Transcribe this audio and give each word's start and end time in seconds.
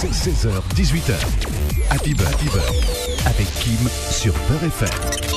16h, 0.00 0.62
18h. 0.76 1.12
Happy 1.90 2.14
Beurre, 2.14 2.30
Happy 2.30 3.09
avec 3.26 3.46
Kim 3.60 3.88
sur 4.10 4.32
Beurre 4.48 4.64
FM. 4.64 4.88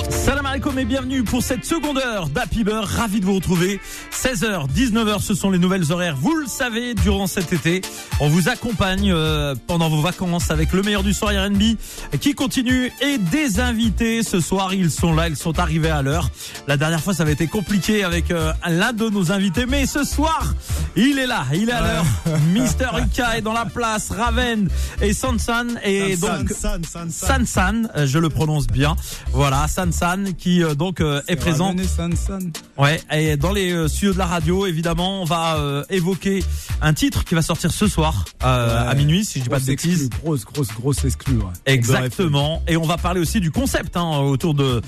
Salam 0.10 0.46
alaikum 0.46 0.78
et 0.78 0.86
bienvenue 0.86 1.24
pour 1.24 1.44
cette 1.44 1.66
seconde 1.66 1.98
heure 1.98 2.30
d'Happy 2.30 2.64
Beurre. 2.64 2.88
Ravi 2.88 3.20
de 3.20 3.26
vous 3.26 3.36
retrouver. 3.36 3.80
16h, 4.12 4.70
19h, 4.70 5.22
ce 5.22 5.34
sont 5.34 5.50
les 5.50 5.58
nouvelles 5.58 5.92
horaires. 5.92 6.16
Vous 6.16 6.36
le 6.36 6.46
savez, 6.46 6.94
durant 6.94 7.28
cet 7.28 7.52
été, 7.52 7.82
on 8.20 8.30
vous 8.30 8.50
accompagne 8.50 9.12
euh, 9.12 9.56
pendant 9.68 9.90
vos 9.90 10.02
vacances 10.02 10.52
avec 10.52 10.72
le 10.74 10.82
meilleur 10.82 11.04
du 11.04 11.14
soir 11.14 11.32
R&B 11.34 11.78
qui 12.20 12.34
continue 12.34 12.92
et 13.02 13.18
des 13.18 13.60
invités. 13.60 14.24
Ce 14.24 14.40
soir, 14.40 14.74
ils 14.74 14.92
sont 14.92 15.14
là, 15.14 15.28
ils 15.28 15.38
sont 15.38 15.60
arrivés 15.60 15.90
à 15.90 16.02
l'heure. 16.02 16.30
La 16.68 16.78
dernière 16.78 17.02
fois, 17.02 17.14
ça 17.14 17.24
avait 17.24 17.34
été 17.34 17.48
compliqué 17.48 18.04
avec 18.04 18.32
euh, 18.32 18.54
l'un 18.70 18.94
de 18.94 19.10
nos 19.10 19.32
invités, 19.32 19.66
mais 19.66 19.86
ce 19.86 20.04
soir, 20.04 20.54
il 20.96 21.20
est 21.20 21.28
là, 21.28 21.46
il 21.54 21.70
est 21.70 21.74
à 21.74 21.82
l'heure. 21.82 22.06
Mister 22.54 22.88
Uka 22.98 23.38
est 23.38 23.42
dans 23.42 23.54
la 23.54 23.66
place, 23.66 24.12
Raven 24.12 24.70
et 25.02 25.14
Sansan 25.14 25.80
et 25.84 26.16
donc 26.18 26.50
San, 26.50 26.84
San, 27.10 27.46
San. 27.46 27.73
San 27.74 27.90
euh, 27.96 28.06
je 28.08 28.20
le 28.20 28.30
prononce 28.30 28.68
bien. 28.68 28.96
Voilà, 29.32 29.68
San 29.68 29.92
San 29.92 30.34
qui 30.36 30.64
euh, 30.64 30.76
donc 30.76 31.02
euh, 31.02 31.22
est 31.28 31.36
présent. 31.36 31.74
San, 31.96 32.16
San. 32.16 32.52
Ouais, 32.78 33.02
et 33.12 33.38
dans 33.38 33.52
les 33.52 33.72
euh, 33.72 33.88
studios 33.88 34.14
de 34.14 34.18
la 34.18 34.26
radio, 34.26 34.66
évidemment, 34.66 35.22
on 35.22 35.26
va 35.26 35.58
euh, 35.58 35.84
évoquer 35.90 36.44
un 36.82 36.94
titre 36.94 37.24
qui 37.24 37.36
va 37.36 37.42
sortir 37.42 37.72
ce 37.72 37.88
soir 37.88 38.26
euh, 38.44 38.84
Ouais. 38.84 38.90
à 38.92 38.94
minuit, 38.96 39.26
si 39.26 39.40
je 39.40 39.44
dis 39.46 39.50
pas 39.50 39.60
de 39.60 39.66
bêtises. 39.66 40.06
exclue, 40.06 40.20
Grosse, 40.24 40.46
grosse, 40.46 40.68
grosse 40.80 41.06
exclue. 41.06 41.38
ouais. 41.38 41.44
Exactement. 41.66 42.62
Et 42.68 42.78
on 42.78 42.86
va 42.86 42.98
parler 42.98 43.20
aussi 43.20 43.40
du 43.40 43.52
concept 43.52 43.98
hein, 43.98 44.20
autour 44.20 44.54
de 44.54 44.82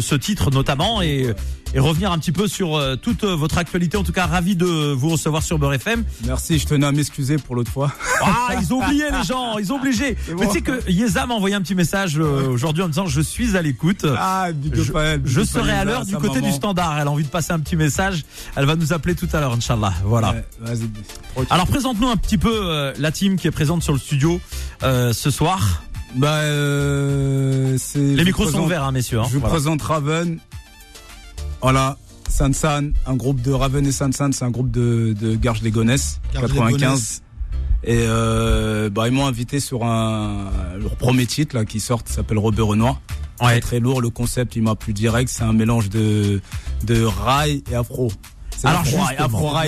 ce 0.00 0.14
titre 0.14 0.50
notamment 0.50 1.02
et, 1.02 1.34
et 1.74 1.78
revenir 1.80 2.12
un 2.12 2.18
petit 2.18 2.32
peu 2.32 2.48
sur 2.48 2.80
toute 3.02 3.24
votre 3.24 3.58
actualité. 3.58 3.96
En 3.96 4.02
tout 4.04 4.12
cas, 4.12 4.26
ravi 4.26 4.56
de 4.56 4.66
vous 4.92 5.08
recevoir 5.10 5.42
sur 5.42 5.58
Beurre 5.58 5.74
FM. 5.74 6.04
Merci, 6.24 6.58
je 6.58 6.66
tenais 6.66 6.86
à 6.86 6.92
m'excuser 6.92 7.36
pour 7.36 7.54
l'autre 7.56 7.70
fois. 7.72 7.92
Ah, 8.22 8.54
ils 8.60 8.72
ont 8.72 8.82
oublié 8.84 9.04
les 9.10 9.24
gens, 9.26 9.58
ils 9.58 9.72
ont 9.72 9.76
obligé. 9.76 10.10
Et 10.10 10.16
Mais 10.28 10.34
bon. 10.34 10.46
tu 10.46 10.52
sais 10.52 10.60
que 10.60 10.90
Yeza 10.90 11.26
m'a 11.26 11.34
envoyé 11.46 11.54
un 11.54 11.62
petit 11.62 11.76
message 11.76 12.18
euh, 12.18 12.48
aujourd'hui 12.48 12.82
en 12.82 12.86
me 12.86 12.90
disant 12.92 13.06
je 13.06 13.20
suis 13.20 13.56
à 13.56 13.62
l'écoute. 13.62 14.04
Ah, 14.18 14.48
big 14.52 14.74
Je, 14.74 14.92
elle, 15.40 15.46
serai 15.46 15.70
à 15.70 15.84
l'heure 15.84 16.04
du 16.04 16.16
côté 16.16 16.36
maman. 16.40 16.48
du 16.48 16.52
standard. 16.52 16.98
Elle 16.98 17.06
a 17.06 17.10
envie 17.10 17.22
de 17.22 17.28
passer 17.28 17.52
un 17.52 17.60
petit 17.60 17.76
message. 17.76 18.24
Elle 18.56 18.64
va 18.66 18.74
nous 18.74 18.92
appeler 18.92 19.14
tout 19.14 19.28
à 19.32 19.38
l'heure, 19.40 19.52
Inch'Allah. 19.52 19.92
Voilà. 20.04 20.34
Ouais. 20.66 21.46
Alors 21.50 21.68
présente-nous 21.68 22.08
un 22.08 22.16
petit 22.16 22.38
peu 22.38 22.50
euh, 22.52 22.92
la 22.98 23.12
team 23.12 23.36
qui 23.36 23.46
est 23.46 23.52
présente 23.52 23.82
sur 23.84 23.92
le 23.92 23.98
studio 24.00 24.40
euh, 24.82 25.12
ce 25.12 25.30
soir. 25.30 25.82
bah, 26.16 26.28
euh, 26.38 27.76
c'est. 27.78 27.98
Les 28.00 28.24
micros 28.24 28.50
sont 28.50 28.64
ouverts, 28.64 28.82
hein, 28.82 28.90
messieurs. 28.92 29.20
hein. 29.20 29.26
Je 29.28 29.34
vous 29.34 29.40
Voilà. 29.40 29.54
présente 29.54 29.82
Raven. 29.82 30.38
Voilà. 31.62 31.96
San 32.28 32.52
San, 32.52 32.92
un 33.06 33.14
groupe 33.14 33.40
de 33.40 33.52
Raven 33.52 33.86
et 33.86 33.92
San 33.92 34.12
San, 34.12 34.32
c'est 34.32 34.44
un 34.44 34.50
groupe 34.50 34.72
de, 34.72 35.14
de 35.18 35.36
Garges 35.36 35.62
les 35.62 35.70
Gonesse, 35.70 36.20
Garges 36.34 36.50
les 36.52 36.58
95. 36.58 37.22
Et 37.86 38.04
euh, 38.08 38.90
bah, 38.90 39.06
ils 39.06 39.14
m'ont 39.14 39.26
invité 39.26 39.60
sur 39.60 39.84
un, 39.84 40.50
leur 40.80 40.96
premier 40.96 41.24
titre 41.26 41.54
là, 41.54 41.64
qui 41.64 41.78
sort, 41.78 42.02
qui 42.02 42.12
s'appelle 42.12 42.38
Robert 42.38 42.66
Renoir. 42.66 43.00
Ouais. 43.40 43.48
Très, 43.48 43.60
très 43.60 43.80
lourd, 43.80 44.00
le 44.00 44.10
concept 44.10 44.56
il 44.56 44.62
m'a 44.62 44.74
plu 44.74 44.92
direct, 44.92 45.30
c'est 45.30 45.44
un 45.44 45.52
mélange 45.52 45.88
de, 45.90 46.40
de 46.84 47.04
rail 47.04 47.62
et 47.70 47.74
afro. 47.74 48.10
Alors, 48.64 48.82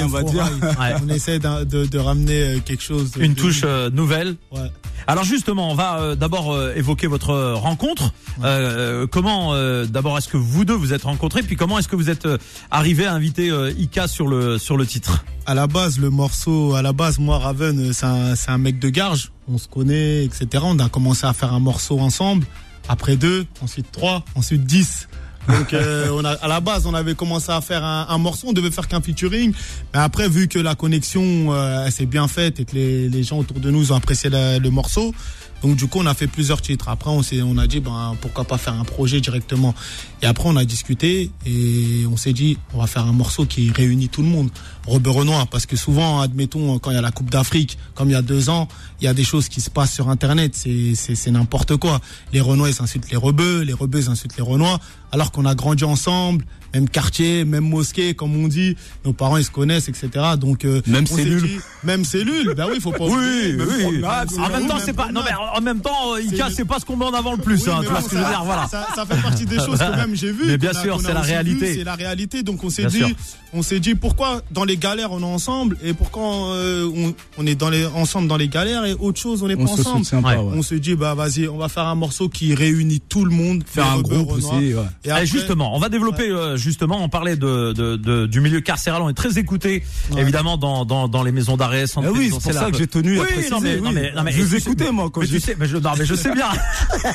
on 0.03 0.09
va 0.09 0.23
dire. 0.23 0.51
Ouais. 0.63 0.95
On 1.05 1.09
essaie 1.09 1.39
de, 1.39 1.87
de 1.87 1.99
ramener 1.99 2.43
euh, 2.43 2.61
quelque 2.65 2.83
chose. 2.83 3.13
Une 3.19 3.35
de- 3.35 3.41
touche 3.41 3.63
euh, 3.65 3.91
nouvelle. 3.91 4.37
Ouais. 4.53 4.71
Alors 5.07 5.25
justement, 5.25 5.71
on 5.71 5.75
va 5.75 5.99
euh, 6.01 6.15
d'abord 6.17 6.57
évoquer 6.77 7.07
votre 7.07 7.53
rencontre. 7.55 8.13
Euh, 8.45 9.07
comment 9.07 9.55
euh, 9.55 9.87
d'abord 9.87 10.19
est-ce 10.19 10.29
que 10.29 10.37
vous 10.37 10.65
deux 10.65 10.75
vous 10.75 10.93
êtes 10.93 11.05
rencontrés, 11.05 11.43
puis 11.43 11.57
comment 11.57 11.79
est-ce 11.79 11.89
que 11.89 11.97
vous 11.97 12.11
êtes 12.11 12.29
arrivé 12.71 13.07
à 13.07 13.15
inviter 13.15 13.51
euh, 13.51 13.73
Ika 13.79 14.07
sur 14.09 14.27
le 14.29 14.59
sur 14.59 14.77
le 14.77 14.87
titre? 14.87 15.25
À 15.47 15.55
la 15.55 15.67
base, 15.67 15.99
le 15.99 16.11
morceau, 16.11 16.75
à 16.75 16.83
la 16.83 16.93
base, 16.93 17.19
moi, 17.19 17.39
Raven, 17.39 17.93
c'est 17.95 18.05
un, 18.05 18.37
c'est 18.37 18.51
un 18.51 18.59
mec 18.59 18.79
de 18.79 18.91
garge. 18.91 19.33
On 19.51 19.57
se 19.57 19.67
connaît, 19.67 20.25
etc. 20.25 20.47
On 20.63 20.79
a 20.79 20.91
commencé 20.91 21.27
à 21.27 21.33
faire 21.33 21.55
un 21.55 21.61
morceau 21.61 21.99
ensemble. 22.01 22.47
Après 22.87 23.17
deux, 23.17 23.47
ensuite 23.63 23.91
trois, 23.93 24.25
ensuite 24.35 24.65
dix. 24.65 25.09
Donc, 25.49 25.73
euh, 25.73 26.23
à 26.43 26.49
la 26.49 26.61
base, 26.61 26.87
on 26.87 26.95
avait 26.95 27.15
commencé 27.15 27.51
à 27.51 27.61
faire 27.61 27.85
un, 27.85 28.19
morceau. 28.19 28.49
On 28.49 28.53
devait 28.53 28.71
faire 28.71 28.87
qu'un 28.89 29.01
featuring. 29.01 29.53
Mais 29.95 30.01
après, 30.01 30.29
vu 30.29 30.49
que 30.49 30.59
la 30.59 30.75
connexion, 30.75 31.53
euh, 31.53 31.89
s'est 31.91 32.07
bien 32.07 32.29
faite 32.29 32.61
et 32.61 32.65
que 32.65 32.75
les, 32.75 33.23
gens 33.23 33.39
autour 33.39 33.59
de 33.59 33.71
nous 33.71 33.93
ont 33.93 33.97
apprécié 33.97 34.31
le 34.31 34.69
morceau, 34.69 35.15
donc 35.63 35.77
du 35.77 35.87
coup, 35.89 35.99
on 36.01 36.07
a 36.07 36.15
fait 36.15 36.27
plusieurs 36.27 36.63
titres. 36.63 36.89
Après, 36.89 37.11
on 37.11 37.23
s'est, 37.23 37.43
on 37.43 37.59
a 37.59 37.67
dit, 37.67 37.81
ben 37.81 38.15
pourquoi 38.21 38.45
pas 38.45 38.59
faire 38.59 38.75
un 38.75 38.85
projet 38.85 39.21
directement. 39.21 39.75
Et 40.23 40.27
après, 40.27 40.49
on 40.49 40.57
a 40.57 40.65
discuté 40.65 41.31
et 41.47 42.05
on 42.11 42.17
s'est 42.17 42.33
dit, 42.33 42.59
on 42.75 42.79
va 42.79 42.87
faire 42.87 43.05
un 43.07 43.13
morceau 43.13 43.47
qui 43.47 43.71
réunit 43.71 44.09
tout 44.09 44.23
le 44.23 44.29
monde. 44.29 44.51
Robert 44.87 45.15
Renoir, 45.15 45.49
parce 45.49 45.67
que 45.67 45.77
souvent, 45.77 46.21
admettons, 46.21 46.79
quand 46.79 46.91
il 46.91 46.95
y 46.95 46.99
a 46.99 47.03
la 47.03 47.11
Coupe 47.11 47.31
d'Afrique, 47.31 47.79
comme 47.95 48.09
il 48.09 48.13
y 48.13 48.17
a 48.17 48.23
deux 48.23 48.49
ans, 48.49 48.69
il 49.01 49.05
y 49.05 49.09
a 49.09 49.15
des 49.15 49.25
choses 49.25 49.49
qui 49.49 49.61
se 49.61 49.71
passent 49.71 49.95
sur 49.95 50.09
Internet. 50.09 50.55
C'est 50.55 51.31
n'importe 51.31 51.77
quoi. 51.77 52.01
Les 52.33 52.41
Renois, 52.41 52.71
ils 52.71 52.83
insultent 52.83 53.11
les 53.11 53.17
rebeux, 53.17 53.63
les 53.63 53.73
rebeux, 53.73 54.01
ils 54.01 54.09
insultent 54.09 54.37
les 54.37 54.43
Renois, 54.43 54.79
alors 55.13 55.33
qu'on 55.33 55.45
a 55.45 55.55
grandi 55.55 55.85
ensemble, 55.85 56.45
même 56.75 56.89
quartier, 56.89 57.45
même 57.45 57.69
mosquée, 57.69 58.15
comme 58.15 58.37
on 58.37 58.49
dit. 58.49 58.77
Nos 59.05 59.13
parents, 59.13 59.37
ils 59.37 59.45
se 59.45 59.51
connaissent, 59.51 59.89
etc. 59.89 60.09
Donc, 60.39 60.65
euh, 60.65 60.81
Même 60.87 61.07
cellule. 61.07 61.43
dit- 61.43 61.59
Même 61.85 62.05
cellule. 62.05 62.55
Ben 62.57 62.67
oui, 62.71 62.81
faut 62.81 62.93
pas 62.93 63.05
oublier. 63.05 63.53
Même 63.55 63.67
promenade, 63.69 64.29
En 64.39 64.49
même 64.49 64.67
temps, 64.67 64.79
c'est 64.85 64.93
pas. 64.93 65.11
Non, 65.13 65.21
mais 65.25 65.31
en 65.57 65.61
même 65.61 65.81
temps, 65.81 66.15
euh, 66.15 66.21
Ika, 66.23 66.51
C'est- 66.51 66.65
pas 66.65 66.79
ce 66.81 66.85
qu'on 66.85 66.97
met 66.97 67.05
en 67.07 67.15
avant 67.15 67.33
le 67.33 67.39
plus. 67.39 67.65
Oui, 67.67 67.73
hein, 67.73 67.81
vois 67.89 68.01
ce 68.03 68.07
que 68.09 68.13
je 68.13 68.17
veux 68.17 68.23
ça- 68.25 68.29
dire 68.31 68.45
Voilà. 68.45 68.67
Ça, 68.69 68.87
ça 68.95 69.07
fait 69.07 69.21
partie 69.23 69.47
des 69.47 69.57
choses 69.57 69.79
que 69.79 69.97
même 69.97 70.15
j'ai 70.15 70.33
vu. 70.33 70.45
Mais 70.47 70.59
bien 70.59 70.71
a- 70.71 70.83
sûr, 70.83 71.01
c'est 71.01 71.13
la 71.13 71.21
réalité. 71.21 71.75
C'est 71.75 71.85
la 71.85 71.95
réalité. 71.95 72.43
Donc 72.43 72.63
on 72.65 72.71
s'est 72.71 72.87
dit, 72.87 72.99
sûr. 72.99 73.09
on 73.53 73.63
s'est 73.63 73.81
dit 73.81 73.95
pourquoi 73.95 74.43
dans 74.51 74.65
les 74.65 74.77
galères 74.77 75.13
on 75.13 75.21
est 75.21 75.25
ensemble 75.25 75.77
et 75.83 75.95
pourquoi 75.95 76.53
euh, 76.55 76.91
on, 76.95 77.15
on 77.39 77.47
est 77.47 77.55
dans 77.55 77.71
les 77.71 77.87
ensemble 77.87 78.29
dans 78.29 78.37
les 78.37 78.49
galères 78.49 78.85
et 78.85 78.95
autre 78.95 79.19
chose 79.21 79.43
on 79.43 79.49
n'est 79.49 79.55
On 79.55 79.65
pas 79.67 79.77
se 79.83 79.89
ensemble. 79.89 80.27
Ouais. 80.27 80.37
On 80.37 80.63
se 80.63 80.75
dit 80.75 80.95
bah 80.95 81.15
vas-y, 81.15 81.49
on 81.49 81.57
va 81.59 81.69
faire 81.69 81.85
un 81.87 81.95
morceau 81.95 82.29
qui 82.29 82.55
réunit 82.55 83.01
tout 83.01 83.25
le 83.25 83.31
monde, 83.31 83.63
Faire 83.67 83.91
un 83.93 84.01
groupe 84.01 84.31
aussi. 84.33 84.75
Et 85.05 85.11
après- 85.11 85.27
justement, 85.27 85.75
on 85.75 85.79
va 85.79 85.89
développer 85.89 86.31
justement, 86.59 87.03
on 87.03 87.09
parlait 87.09 87.37
de, 87.37 87.73
de, 87.73 87.97
de- 87.97 88.27
du 88.27 88.41
milieu 88.41 88.61
carcéral, 88.61 89.01
on 89.03 89.09
est 89.09 89.15
très 89.15 89.39
écouté 89.39 89.83
Ouais. 90.13 90.23
évidemment 90.23 90.57
dans, 90.57 90.85
dans, 90.85 91.09
dans 91.09 91.23
les 91.23 91.33
maisons 91.33 91.57
d'arrêt. 91.57 91.85
Ah 91.97 92.01
oui, 92.15 92.27
c'est 92.33 92.43
pour 92.43 92.53
ça 92.53 92.71
que 92.71 92.77
j'ai 92.79 92.87
tenu 92.87 93.19
Oui, 93.21 93.27
non 93.51 93.61
mais, 93.61 93.75
oui. 93.77 93.81
non 93.83 93.93
mais, 93.93 94.13
non 94.15 94.23
mais 94.23 94.33
Je 94.33 94.43
vous 94.43 94.55
écoutais, 94.57 94.91
moi, 94.93 95.09
quand 95.11 95.21
mais 95.21 95.27
tu 95.27 95.41
sais, 95.41 95.57
mais 95.59 95.67
je, 95.67 95.77
non, 95.77 95.91
mais 95.99 96.05
je 96.07 96.15
sais 96.15 96.33
bien. 96.33 96.49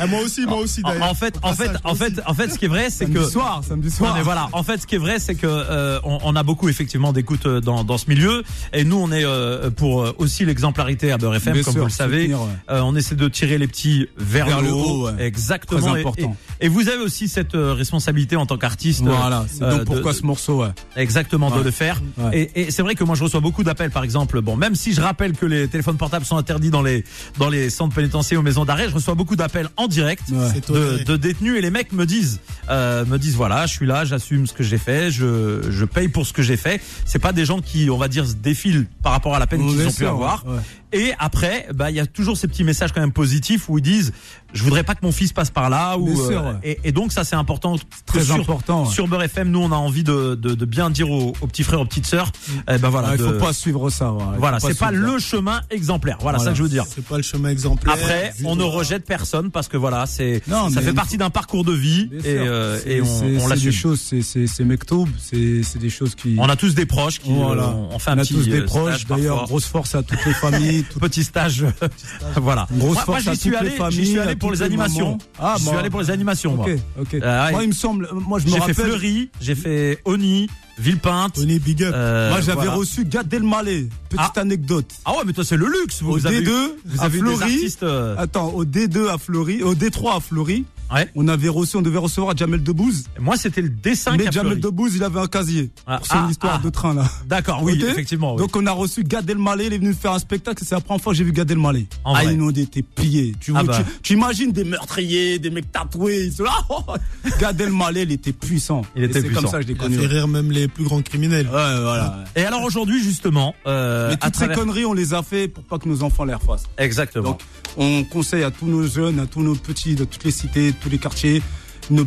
Ah, 0.00 0.06
moi 0.06 0.20
aussi, 0.20 0.44
moi 0.46 0.58
aussi 0.58 0.80
En, 0.84 1.00
en 1.00 1.14
fait, 1.14 1.38
en 1.42 1.52
fait, 1.54 1.70
en 1.84 1.94
fait, 1.94 2.12
en 2.26 2.34
fait, 2.34 2.50
ce 2.50 2.58
qui 2.58 2.64
est 2.64 2.68
vrai, 2.68 2.90
c'est 2.90 3.04
Samedi 3.04 3.14
que 3.14 3.24
soir, 3.24 3.62
samedi 3.66 3.88
Non, 3.88 3.94
soir. 3.94 4.14
mais 4.16 4.22
voilà. 4.22 4.48
En 4.52 4.62
fait, 4.62 4.80
ce 4.80 4.86
qui 4.86 4.94
est 4.96 4.98
vrai, 4.98 5.18
c'est 5.18 5.34
que 5.34 5.46
euh, 5.46 5.98
on, 6.04 6.18
on 6.24 6.36
a 6.36 6.42
beaucoup 6.42 6.68
effectivement 6.68 7.12
d'écoute 7.12 7.46
euh, 7.46 7.60
dans, 7.60 7.84
dans 7.84 7.98
ce 7.98 8.08
milieu, 8.08 8.42
et 8.72 8.84
nous, 8.84 8.96
on 8.96 9.10
est 9.12 9.24
euh, 9.24 9.70
pour 9.70 10.02
euh, 10.02 10.14
aussi 10.18 10.44
l'exemplarité 10.44 11.12
à 11.12 11.18
Beurre 11.18 11.36
FM, 11.36 11.54
Bien 11.54 11.62
comme 11.62 11.72
sûr, 11.72 11.82
vous 11.82 11.88
le 11.88 11.92
savez. 11.92 12.34
ouais. 12.34 12.40
Euh, 12.70 12.80
on 12.82 12.94
essaie 12.96 13.14
de 13.14 13.28
tirer 13.28 13.58
les 13.58 13.66
petits 13.68 14.06
vers, 14.16 14.46
Vers 14.46 14.62
le 14.62 14.72
haut, 14.72 14.84
haut, 14.84 15.06
ouais. 15.10 15.22
exactement. 15.24 15.80
Très 15.80 16.00
important. 16.00 16.36
Et, 16.60 16.66
et 16.66 16.68
vous 16.68 16.88
avez 16.88 17.02
aussi 17.02 17.28
cette 17.28 17.52
responsabilité 17.54 18.36
en 18.36 18.46
tant 18.46 18.56
qu'artiste. 18.68 19.02
Voilà, 19.02 19.44
c'est 19.48 19.62
euh, 19.62 19.70
donc 19.70 19.80
de- 19.80 19.84
pourquoi 19.84 20.12
de- 20.12 20.16
ce 20.18 20.22
morceau, 20.26 20.62
ouais. 20.62 20.68
Exactement, 20.96 21.50
de 21.50 21.62
le 21.62 21.70
faire. 21.70 22.00
Ouais. 22.18 22.50
Et, 22.54 22.62
et 22.62 22.70
c'est 22.70 22.82
vrai 22.82 22.94
que 22.94 23.04
moi, 23.04 23.14
je 23.14 23.22
reçois 23.24 23.40
beaucoup 23.40 23.62
d'appels, 23.64 23.90
par 23.90 24.04
exemple. 24.04 24.40
Bon, 24.40 24.56
même 24.56 24.74
si 24.74 24.92
je 24.94 25.00
rappelle 25.00 25.32
que 25.34 25.46
les 25.46 25.68
téléphones 25.68 25.96
portables 25.96 26.24
sont 26.24 26.36
interdits 26.36 26.70
dans 26.70 26.82
les 26.82 27.04
dans 27.38 27.48
les 27.48 27.70
centres 27.70 27.94
pénitentiaires 27.94 28.40
ou 28.40 28.42
maisons 28.42 28.64
d'arrêt, 28.64 28.88
je 28.88 28.94
reçois 28.94 29.14
beaucoup 29.14 29.36
d'appels 29.36 29.68
en 29.76 29.86
direct 29.88 30.30
de, 30.72 31.04
de 31.04 31.16
détenus 31.16 31.56
et 31.58 31.60
les 31.60 31.70
mecs 31.70 31.92
me 31.92 32.06
disent 32.06 32.40
euh, 32.70 33.04
me 33.06 33.18
disent 33.18 33.36
voilà, 33.36 33.66
je 33.66 33.72
suis 33.72 33.86
là, 33.86 34.04
j'assume 34.04 34.46
ce 34.46 34.52
que 34.52 34.62
j'ai 34.64 34.78
fait, 34.78 35.10
je 35.10 35.60
je 35.70 35.84
paye 35.84 36.08
pour 36.08 36.26
ce 36.26 36.32
que 36.32 36.42
j'ai 36.42 36.56
fait. 36.56 36.80
C'est 37.04 37.18
pas 37.18 37.32
des 37.32 37.44
gens 37.44 37.60
qui, 37.60 37.90
on 37.90 37.98
va 37.98 38.08
dire, 38.08 38.26
se 38.26 38.34
défilent 38.34 38.86
par 39.02 39.12
rapport 39.12 39.34
à 39.34 39.38
la 39.38 39.46
peine 39.46 39.60
qu'ils 39.66 39.86
ont 39.86 39.92
pu 39.92 40.06
avoir. 40.06 40.44
Et 40.94 41.12
après, 41.18 41.66
bah 41.74 41.90
il 41.90 41.96
y 41.96 42.00
a 42.00 42.06
toujours 42.06 42.36
ces 42.36 42.46
petits 42.48 42.64
messages 42.64 42.92
quand 42.92 43.00
même 43.00 43.12
positifs 43.12 43.68
où 43.68 43.78
ils 43.78 43.82
disent 43.82 44.12
je 44.52 44.62
voudrais 44.62 44.84
pas 44.84 44.94
que 44.94 45.04
mon 45.04 45.10
fils 45.10 45.32
passe 45.32 45.50
par 45.50 45.68
là 45.68 45.98
ou 45.98 46.04
Bien 46.04 46.14
sûr, 46.14 46.46
euh, 46.46 46.52
ouais. 46.52 46.58
et, 46.62 46.78
et 46.88 46.92
donc 46.92 47.10
ça 47.10 47.24
c'est 47.24 47.34
important 47.34 47.74
Très 48.06 48.22
sur, 48.22 48.36
important, 48.36 48.84
ouais. 48.84 48.90
sur 48.92 49.08
Beurre 49.08 49.24
FM 49.24 49.50
nous 49.50 49.58
on 49.58 49.72
a 49.72 49.74
envie 49.76 50.04
de, 50.04 50.36
de, 50.36 50.54
de 50.54 50.64
bien 50.64 50.90
dire 50.90 51.10
aux, 51.10 51.32
aux 51.40 51.46
petits 51.48 51.64
frères 51.64 51.80
aux 51.80 51.84
petites 51.84 52.06
sœurs 52.06 52.30
eh 52.70 52.78
ben 52.78 52.88
voilà 52.88 53.08
Mm. 53.08 53.10
Ouais, 53.10 53.16
Il 53.18 53.22
de- 53.24 53.32
faut 53.38 53.44
pas 53.44 53.52
suivre 53.52 53.90
ça. 53.90 54.14
Voilà, 54.38 54.60
c'est 54.60 54.78
pas 54.78 54.92
le 54.92 55.18
chemin 55.18 55.60
exemplaire 55.70 56.18
voilà, 56.20 56.38
Voilà. 56.38 56.50
ça 56.50 56.52
que 56.52 56.58
je 56.58 56.62
veux 56.62 56.68
dire 56.68 56.84
C'est 56.88 57.04
pas 57.04 57.16
le 57.16 57.22
chemin 57.24 57.48
exemplaire. 57.48 57.92
après 57.94 58.32
on 58.44 58.54
ne 58.54 58.62
rejette 58.62 59.04
personne 59.04 59.50
parce 59.50 59.66
que 59.66 59.76
voilà 59.76 60.06
c'est 60.06 60.40
ça 60.48 60.80
fait 60.80 60.90
une 60.90 60.94
partie 60.94 61.16
d'un 61.18 61.30
parcours 61.30 61.64
de 61.64 61.72
vie 61.72 62.06
Bien 62.06 62.18
et, 62.20 62.22
sûr. 62.22 62.44
euh, 62.46 62.78
et 62.86 63.02
on, 63.02 63.04
c'est- 63.04 63.36
on 63.36 63.40
c'est 63.40 63.48
l'assume 63.48 63.70
des 63.70 63.76
choses, 63.76 64.00
c'est 64.00 64.22
c'est 64.22 64.46
c'est 64.46 64.64
mektoub, 64.64 65.08
c'est 65.18 65.62
c'est 65.64 65.78
des 65.80 65.90
choses 65.90 66.14
qui. 66.14 66.36
on 66.38 66.48
a 66.48 66.54
tous 66.56 66.74
des 66.76 66.86
proches 66.86 67.18
qui 67.18 67.32
Voilà. 67.32 67.64
euh, 67.64 67.88
on 67.90 67.98
fait 67.98 68.10
un 68.10 68.16
On 68.16 68.18
a 68.18 68.22
petit 68.22 68.34
tous 68.34 68.44
des 68.48 68.60
euh, 68.60 68.64
proches. 68.66 69.06
D'ailleurs, 69.06 69.44
grosse 69.46 69.64
force 69.66 69.94
à 69.96 70.02
toutes 70.04 70.24
les 70.24 70.34
familles. 70.34 70.83
Petit 71.00 71.24
stage 71.24 71.64
voilà 72.36 72.66
Grosse 72.72 72.94
moi, 72.94 72.94
moi, 72.94 73.04
force 73.04 73.22
j'y 73.22 73.28
à 73.30 73.34
suis 73.34 73.54
allé 73.56 73.68
les 73.68 73.74
j'y 73.74 73.78
familles, 73.78 74.06
suis 74.06 74.18
à 74.18 74.22
allé 74.22 74.36
pour 74.36 74.50
les 74.52 74.62
animations. 74.62 75.18
Ah, 75.38 75.54
je 75.58 75.64
suis 75.66 75.76
allé 75.76 75.90
pour 75.90 76.00
les 76.00 76.10
animations 76.10 76.54
moi 76.56 76.66
Ok, 76.66 76.78
ok. 77.00 77.14
Euh, 77.14 77.50
Moi, 77.50 77.62
il 77.62 77.68
me 77.68 77.72
semble, 77.74 78.08
moi, 78.12 78.38
je 78.38 78.44
me 78.46 78.50
j'ai 78.50 78.54
fait 78.56 78.60
rappelle. 78.60 78.74
Fleury 78.86 79.30
j'ai 79.40 79.54
fait 79.54 80.00
Oni 80.04 80.48
Villepinte 80.78 81.34
Tony 81.34 81.58
Big 81.58 81.82
Up. 81.84 81.92
euh, 81.94 82.30
Moi, 82.30 82.40
j'avais 82.40 82.54
voilà. 82.54 82.74
reçu 82.74 83.04
Gad 83.04 83.32
Elmaleh. 83.32 83.88
Petite 84.08 84.32
Ah. 84.36 84.40
anecdote. 84.40 84.86
ah 85.04 85.12
ouais 85.12 85.22
mais 85.26 85.32
toi 85.32 85.44
c'est 85.44 85.56
le 85.56 85.66
luxe 85.66 86.02
vous, 86.02 86.10
Au 86.12 86.16
vous 86.18 86.26
avez 86.26 86.40
D2, 86.42 86.50
vous 86.84 87.00
à 87.00 87.04
avez 87.04 87.18
des 87.18 87.24
Fleury. 87.24 87.42
artistes 87.42 87.82
euh, 87.82 88.14
Attends, 88.18 88.48
au 88.50 88.64
D2 88.64 89.08
à 89.08 89.18
Fleury, 89.18 89.62
au 89.62 89.74
D3 89.74 90.16
à 90.16 90.20
Fleury, 90.20 90.64
Ouais. 90.92 91.08
On 91.14 91.26
avait 91.28 91.48
reçu, 91.48 91.76
on 91.76 91.82
devait 91.82 91.98
recevoir 91.98 92.36
Jamel 92.36 92.62
Debbouze. 92.62 93.04
Moi, 93.18 93.36
c'était 93.36 93.62
le 93.62 93.68
dessin 93.68 94.16
qui 94.16 94.24
Mais 94.24 94.32
Jamel. 94.32 94.60
Debbouze, 94.60 94.94
il 94.96 95.02
avait 95.04 95.20
un 95.20 95.26
casier. 95.26 95.70
Ah, 95.86 95.98
pour 95.98 96.06
son 96.06 96.14
ah, 96.16 96.28
histoire 96.30 96.60
ah. 96.60 96.64
de 96.64 96.70
train, 96.70 96.94
là. 96.94 97.04
D'accord, 97.26 97.62
oui, 97.62 97.82
effectivement. 97.82 98.34
oui. 98.34 98.38
Donc 98.38 98.54
on 98.56 98.66
a 98.66 98.72
reçu 98.72 99.02
Gad 99.04 99.28
Elmaleh, 99.28 99.66
il 99.66 99.72
est 99.72 99.78
venu 99.78 99.94
faire 99.94 100.12
un 100.12 100.18
spectacle, 100.18 100.62
c'est 100.66 100.74
la 100.74 100.80
première 100.80 101.02
fois 101.02 101.12
que 101.12 101.18
j'ai 101.18 101.24
vu 101.24 101.32
Gad 101.32 101.50
Elmaleh. 101.50 101.86
En 102.04 102.14
ah, 102.14 102.22
vrai. 102.22 102.32
ils 102.34 102.38
nous 102.38 102.46
ont 102.46 102.50
été 102.50 102.82
pliés. 102.82 103.34
Tu, 103.40 103.52
Ah 103.54 103.62
vois, 103.62 103.72
bah. 103.78 103.84
tu, 103.84 104.00
tu 104.02 104.12
imagines 104.14 104.52
des 104.52 104.64
meurtriers, 104.64 105.38
des 105.38 105.50
mecs 105.50 105.70
tatoués, 105.72 106.26
ils 106.26 106.32
sont 106.32 106.44
là. 106.44 106.52
Gad 107.40 107.60
Elmaleh, 107.60 108.02
il 108.02 108.12
était 108.12 108.32
puissant. 108.32 108.82
Il 108.94 109.04
était 109.04 109.20
C'est 109.20 109.26
puissant. 109.26 109.42
comme 109.42 109.50
ça 109.50 109.56
que 109.58 109.62
je 109.64 109.68
l'ai 109.68 109.74
Il 109.74 109.80
a 109.80 109.82
connu. 109.84 109.96
fait 109.96 110.00
Ouais, 110.02 110.06
rire 110.06 110.28
même 110.28 110.52
les 110.52 110.68
plus 110.68 110.84
grands 110.84 111.02
criminels. 111.02 111.46
voilà. 111.50 112.24
Et 112.36 112.42
alors 112.44 112.62
aujourd'hui, 112.62 113.02
justement, 113.02 113.54
euh, 113.66 114.10
Mais 114.10 114.16
à 114.20 114.30
toutes 114.30 114.36
ces 114.36 114.48
conneries, 114.48 114.84
on 114.84 114.92
les 114.92 115.14
a 115.14 115.22
fait 115.22 115.48
pour 115.48 115.64
pas 115.64 115.78
que 115.78 115.88
nos 115.88 116.02
enfants 116.02 116.24
les 116.24 116.34
refassent. 116.34 116.64
Exactement. 116.78 117.30
Donc, 117.30 117.40
on 117.76 118.04
conseille 118.04 118.42
à 118.44 118.50
tous 118.50 118.66
nos 118.66 118.86
jeunes, 118.86 119.18
à 119.18 119.26
tous 119.26 119.40
nos 119.42 119.54
petits 119.54 119.94
de 119.94 120.04
toutes 120.04 120.24
les 120.24 120.30
cités, 120.30 120.72
de 120.74 120.78
tous 120.82 120.90
les 120.90 120.98
quartiers, 120.98 121.42
ne 121.90 122.02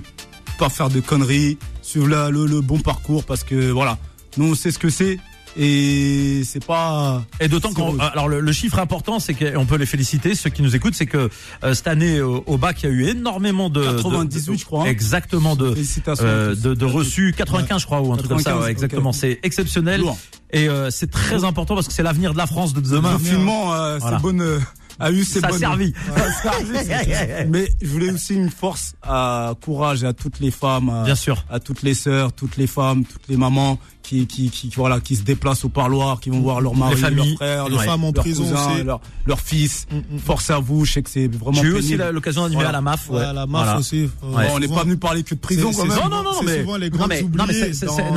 pas 0.60 0.70
faire 0.70 0.90
de 0.90 1.00
conneries, 1.00 1.58
suivre 1.82 2.08
la- 2.08 2.30
le, 2.30 2.46
le 2.46 2.62
bon 2.62 2.80
parcours 2.80 3.24
parce 3.24 3.44
que 3.44 3.72
voilà, 3.72 3.98
nous 4.38 4.52
on 4.52 4.56
sait 4.56 4.72
ce 4.72 4.80
que 4.80 4.90
c'est 4.90 5.20
et 5.60 6.44
c'est 6.46 6.64
pas. 6.64 7.24
Et 7.40 7.48
d'autant 7.48 7.74
qu'on, 7.74 7.98
alors 8.00 8.28
le, 8.28 8.42
le 8.42 8.52
chiffre 8.52 8.78
important, 8.78 9.20
c'est 9.20 9.34
qu'on 9.34 9.66
peut 9.66 9.78
les 9.78 9.88
féliciter, 9.88 10.36
ceux 10.36 10.52
qui 10.52 10.62
nous 10.62 10.76
écoutent, 10.76 10.94
c'est 10.94 11.08
que 11.08 11.30
euh, 11.64 11.74
cette 11.74 11.88
année 11.88 12.22
au, 12.22 12.44
au 12.46 12.58
bac, 12.60 12.84
il 12.84 12.86
y 12.86 12.90
a 12.90 12.92
eu 12.92 13.06
énormément 13.08 13.70
de 13.72 13.84
98, 13.84 14.52
de- 14.52 14.58
je 14.58 14.66
crois, 14.66 14.84
hein. 14.84 14.86
exactement 14.86 15.56
de 15.56 15.74
Félicitations. 15.74 16.26
euh, 16.28 16.54
de, 16.56 16.76
de 16.76 16.86
reçus, 16.86 17.34
95 17.36 17.82
je 17.82 17.86
crois 17.88 18.02
ou 18.02 18.14
un 18.14 18.18
truc 18.18 18.30
comme 18.30 18.38
ça, 18.38 18.52
95, 18.52 18.66
ouais, 18.66 18.72
exactement. 18.72 19.12
C'est 19.14 19.40
exceptionnel 19.42 20.02
Lourd. 20.02 20.18
et 20.52 20.70
euh, 20.70 20.92
c'est 20.92 21.10
très 21.10 21.44
important 21.44 21.74
parce 21.74 21.88
que 21.88 21.94
c'est 21.94 22.04
l'avenir 22.04 22.34
de 22.34 22.38
la 22.38 22.46
France 22.48 22.74
de 22.74 22.82
demain. 22.82 23.14
Le 23.14 23.18
confinement, 23.18 23.74
euh, 23.74 23.98
Voilà. 23.98 24.18
c'est 24.18 24.22
bonne. 24.22 24.60
A 25.00 25.12
eu 25.12 25.24
ses 25.24 25.40
Ça 25.42 25.48
bonnes. 25.50 25.60
servi. 25.60 25.94
Ça 26.44 26.52
a 26.52 26.64
servi. 26.84 27.48
Mais 27.50 27.70
je 27.82 27.88
voulais 27.88 28.12
aussi 28.12 28.34
une 28.36 28.50
force, 28.50 28.96
à 29.04 29.54
courage 29.62 30.04
à 30.04 30.14
toutes 30.14 30.40
les 30.40 30.52
femmes, 30.52 30.90
à, 30.90 31.04
Bien 31.04 31.16
sûr. 31.16 31.44
à 31.50 31.60
toutes 31.60 31.82
les 31.84 31.94
sœurs, 31.94 32.34
toutes 32.34 32.58
les 32.58 32.68
femmes, 32.68 33.04
toutes 33.06 33.28
les 33.28 33.38
mamans 33.38 33.80
qui, 34.08 34.26
qui, 34.26 34.50
qui, 34.50 34.72
voilà, 34.76 35.02
qui 35.02 35.18
se 35.18 35.24
déplacent 35.24 35.66
au 35.66 35.70
parloir, 35.70 36.22
qui 36.22 36.30
vont 36.30 36.40
voir 36.40 36.62
leur 36.62 36.76
mari, 36.76 36.96
familles, 36.96 37.28
leurs 37.28 37.36
frères, 37.36 37.70
les 37.70 37.78
femmes 37.78 38.06
en 38.06 38.14
prison 38.14 38.46
leurs, 39.26 39.40
fils. 39.42 39.86
Mm, 39.92 39.98
mm. 39.98 40.20
Force 40.20 40.50
à 40.50 40.60
vous, 40.60 40.86
je 40.86 40.94
sais 40.94 41.02
que 41.02 41.10
c'est 41.10 41.28
vraiment 41.28 41.62
J'ai 41.62 41.68
eu 41.68 41.74
aussi 41.74 41.98
l'occasion 41.98 42.44
d'animer 42.44 42.64
à 42.64 42.72
la 42.72 42.82
MAF. 42.82 43.10
Ouais, 43.10 43.18
ouais. 43.18 43.34
la 43.34 43.46
MAF 43.46 43.80
aussi. 43.80 44.10
euh, 44.24 44.48
on 44.54 44.60
n'est 44.60 44.68
pas 44.70 44.84
venu 44.84 44.96
parler 44.96 45.24
que 45.24 45.36
de 45.36 45.40
prison 45.40 45.72
quand 45.74 45.86
même. 45.86 45.98
Non, 45.98 46.10
non, 46.10 46.24
non, 46.24 46.42
mais, 46.44 46.64
non, 46.64 47.08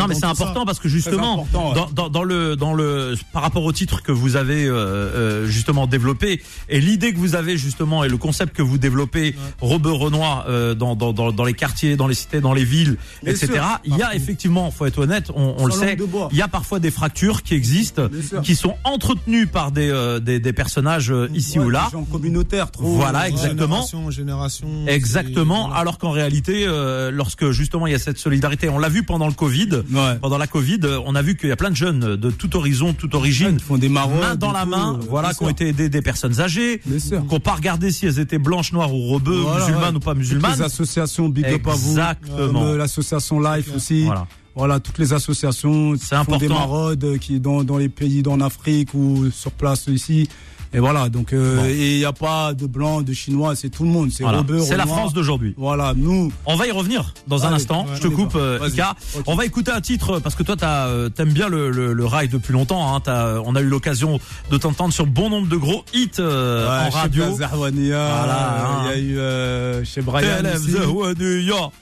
mais, 0.09 0.15
c'est- 0.15 0.25
important 0.25 0.65
parce 0.65 0.79
que 0.79 0.89
justement, 0.89 1.47
dans, 1.53 1.75
dans, 1.93 2.09
dans 2.09 2.23
le, 2.23 2.55
dans 2.55 2.73
le, 2.73 3.15
par 3.33 3.43
rapport 3.43 3.65
au 3.65 3.73
titre 3.73 4.03
que 4.03 4.13
vous 4.13 4.37
avez 4.37 4.67
euh, 4.67 4.75
euh, 4.75 5.47
justement 5.47 5.89
développé 5.89 6.41
et 6.69 6.81
l'idée 6.81 7.13
que 7.13 7.19
vous 7.19 7.35
avez 7.35 7.57
justement 7.57 8.05
et 8.05 8.09
le 8.09 8.17
concept 8.17 8.55
que 8.55 8.63
vous 8.63 8.79
développez, 8.79 9.35
Robert 9.61 9.97
Renoir, 9.97 10.47
dans, 10.77 10.95
dans, 10.95 11.13
dans, 11.13 11.45
les 11.45 11.55
quartiers, 11.55 11.97
dans 11.97 12.07
les 12.07 12.15
cités, 12.15 12.41
dans 12.41 12.55
les 12.55 12.65
villes, 12.65 12.97
etc. 13.27 13.61
il 13.85 13.97
y 13.97 14.03
a 14.03 14.15
effectivement, 14.15 14.71
faut 14.71 14.87
être 14.87 14.99
honnête, 14.99 15.31
on, 15.35 15.67
le 15.67 15.73
Sans 15.73 15.80
sait, 15.81 15.97
il 16.33 16.39
y 16.39 16.43
a 16.43 16.49
parfois 16.49 16.79
des 16.81 16.91
fractures 16.91 17.43
qui 17.43 17.55
existent, 17.55 18.09
qui 18.43 18.55
sont 18.57 18.75
entretenues 18.85 19.47
par 19.47 19.73
des, 19.73 19.91
euh, 19.91 20.21
des, 20.21 20.41
des 20.41 20.53
personnages 20.53 21.11
euh, 21.11 21.29
ici 21.35 21.59
Ouais, 21.59 21.65
ou 21.67 21.71
là. 21.71 21.91
communautaires, 22.11 22.71
trop. 22.71 22.95
Voilà, 22.95 23.29
exactement. 23.29 23.77
Génération, 23.87 24.11
génération. 24.11 24.69
Exactement. 24.87 25.67
voilà. 25.69 25.81
Alors 25.81 25.99
qu'en 25.99 26.11
réalité, 26.11 26.65
euh, 26.67 27.11
lorsque 27.11 27.51
justement 27.51 27.87
il 27.87 27.93
y 27.93 27.97
a 27.97 27.99
cette 27.99 28.19
solidarité, 28.19 28.69
on 28.69 28.79
l'a 28.79 28.89
vu 28.89 29.03
pendant 29.03 29.27
le 29.27 29.33
Covid. 29.35 29.83
Ouais. 29.93 30.17
Pendant 30.21 30.39
la 30.39 30.47
Covid, 30.47 30.81
on 31.05 31.15
a 31.15 31.23
vu 31.23 31.37
qu'il 31.37 31.49
y 31.49 31.53
a 31.53 31.57
plein 31.57 31.71
de 31.71 31.77
jeunes 31.77 32.17
de 32.17 32.31
tout 32.31 32.57
horizon, 32.57 32.93
toute 32.93 33.15
origine, 33.15 33.59
font 33.61 33.79
des 33.79 33.89
maraudes. 33.89 34.21
main 34.21 34.35
dans 34.37 34.53
la 34.53 34.63
tout, 34.65 34.69
main, 34.71 34.95
euh, 35.01 35.07
voilà, 35.09 35.33
qui 35.35 35.43
ont 35.45 35.49
été 35.49 35.69
aidés 35.69 35.89
des 35.89 36.03
personnes 36.03 36.41
âgées, 36.41 36.81
qui 36.81 37.15
n'ont 37.15 37.41
pas 37.41 37.55
regardé 37.55 37.91
si 37.91 38.07
elles 38.07 38.19
étaient 38.19 38.39
blanches, 38.39 38.73
noires 38.73 38.95
ou 38.95 39.09
rebeux, 39.09 39.41
Voilà, 39.41 39.61
musulmanes 39.67 39.91
ouais. 39.91 39.97
ou 39.97 40.01
pas 40.01 40.15
musulmanes. 40.15 40.57
les 40.59 40.63
associations 40.63 41.29
Big 41.29 41.47
Up 41.47 41.67
à 41.67 41.75
vous. 41.75 41.99
Euh, 42.39 42.77
l'association 42.77 43.41
Life 43.41 43.71
aussi. 43.75 44.05
Voilà. 44.05 44.27
Voilà, 44.55 44.81
toutes 44.81 44.99
les 44.99 45.13
associations 45.13 45.95
qui 45.95 46.07
font 46.07 46.37
des 46.37 46.49
maraudes 46.49 47.05
euh, 47.05 47.19
qui 47.19 47.39
dans 47.39 47.63
dans 47.63 47.79
les 47.79 47.89
pays 47.89 48.23
en 48.27 48.41
Afrique 48.41 48.95
ou 48.95 49.31
sur 49.31 49.53
place 49.53 49.87
ici. 49.87 50.29
Et 50.73 50.79
voilà, 50.79 51.09
donc 51.09 51.33
euh, 51.33 51.57
Bon. 51.57 51.65
et 51.65 51.93
il 51.95 51.99
n'y 51.99 52.05
a 52.05 52.13
pas 52.13 52.55
de 52.55 52.67
blanc, 52.67 53.03
de 53.03 53.13
chinois, 53.13 53.57
c'est 53.57 53.71
tout 53.71 53.83
le 53.85 53.91
monde, 53.91 54.11
c'est 54.13 54.23
Voilà. 54.23 54.45
C'est 54.63 54.77
la. 54.77 54.87
France 54.87 55.13
d'aujourd'hui. 55.13 55.55
Voilà, 55.57 55.95
nous, 55.97 56.33
On 56.47 56.57
va 56.57 56.67
y 56.67 56.71
revenir 56.71 57.13
dans 57.27 57.45
un 57.45 57.49
Allez, 57.49 57.57
instant. 57.57 57.83
ouais, 57.85 57.97
je 57.97 58.01
te 58.03 58.09
coupe, 58.09 58.35
euh. 58.37 58.59
Ika. 58.69 58.95
Ok. 59.17 59.25
On 59.27 59.35
va 59.35 59.45
écouter 59.45 59.71
un 59.73 59.81
titre 59.81 60.19
parce 60.21 60.35
que 60.35 60.43
toi, 60.43 60.57
euh, 60.63 61.09
t'aimes 61.09 61.33
bien 61.33 61.49
le, 61.49 61.71
le, 61.71 61.93
le 61.93 62.05
rail 62.07 62.29
depuis 62.29 62.53
longtemps. 62.53 62.95
Hein. 62.95 63.01
T'as- 63.01 63.41
on 63.45 63.55
a 63.57 63.61
eu 63.61 63.67
l'occasion 63.69 64.19
de 64.51 64.57
t'entendre 64.57 64.93
sur 64.93 65.07
bon 65.07 65.29
nombre 65.31 65.49
de 65.49 65.57
gros 65.57 65.85
hits 65.95 66.11
euh, 66.19 66.65
Ouais, 66.83 66.87
en 66.87 66.91
radio. 66.91 67.25
Voilà, 67.35 68.53
euh, 68.53 68.65
hein. 68.65 68.83
y 68.87 68.93
a 68.93 68.99
eu 68.99 69.19
euh, 69.19 69.85
chez 69.85 70.03
Brian 70.03 70.29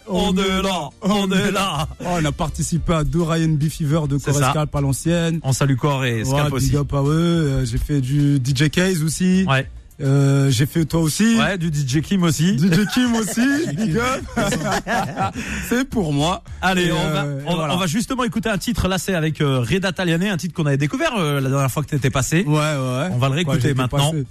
on 0.06 0.36
est 0.36 0.62
là, 0.62 0.88
on 1.02 1.30
est 1.30 1.50
là. 1.50 1.88
Oh, 2.00 2.04
on 2.20 2.24
a 2.24 2.32
participé 2.32 2.92
à 2.94 3.04
deux 3.04 3.22
Ryan 3.22 3.48
B 3.50 3.68
Fever 3.68 4.00
de. 4.08 4.16
Corescal 4.18 4.66
à 4.72 4.80
l'ancienne. 4.80 5.40
On 5.42 5.52
salue 5.52 5.76
Core 5.76 6.04
et 6.04 6.24
Scalp 6.24 6.52
Ouais, 6.52 6.56
aussi. 6.56 6.76
Euh, 6.76 7.64
J'ai 7.64 7.78
fait 7.78 8.00
du 8.00 8.36
DJ 8.36 8.70
Case 8.78 9.02
aussi. 9.02 9.44
Ouais. 9.48 9.68
Euh, 10.00 10.48
J'ai 10.50 10.66
fait 10.66 10.84
toi 10.84 11.00
aussi. 11.00 11.38
ouais, 11.40 11.58
du 11.58 11.68
DJ 11.68 12.00
Kim 12.02 12.22
aussi. 12.22 12.56
DJ 12.56 12.86
Kim 12.94 13.16
aussi, 13.16 13.40
big 13.76 13.98
c'est 15.68 15.88
pour 15.88 16.12
moi. 16.12 16.42
Allez, 16.62 16.84
Et, 16.86 16.92
on, 16.92 16.96
euh, 16.96 17.12
va, 17.12 17.24
on, 17.24 17.50
va- 17.50 17.56
voilà. 17.56 17.74
on 17.74 17.78
va 17.78 17.86
justement 17.88 18.22
écouter 18.24 18.48
un 18.48 18.58
titre. 18.58 18.86
Là, 18.86 18.98
c'est 18.98 19.14
avec 19.14 19.40
euh, 19.40 19.58
Reda 19.60 19.90
Taliane, 19.92 20.22
un 20.22 20.36
titre 20.36 20.54
qu'on 20.54 20.66
avait 20.66 20.76
découvert 20.76 21.16
euh, 21.18 21.40
la 21.40 21.48
dernière 21.50 21.70
fois 21.70 21.82
que 21.82 21.88
t'étais 21.88 22.10
passé. 22.10 22.44
Ouais, 22.46 22.54
ouais. 22.54 23.08
On 23.12 23.18
va 23.18 23.28
le 23.28 23.34
réécouter 23.34 23.74
maintenant. 23.74 24.12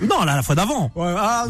Non, 0.00 0.24
là, 0.24 0.34
la 0.34 0.42
fois 0.42 0.56
d'avant. 0.56 0.90
Ouais, 0.96 1.14
ah, 1.16 1.46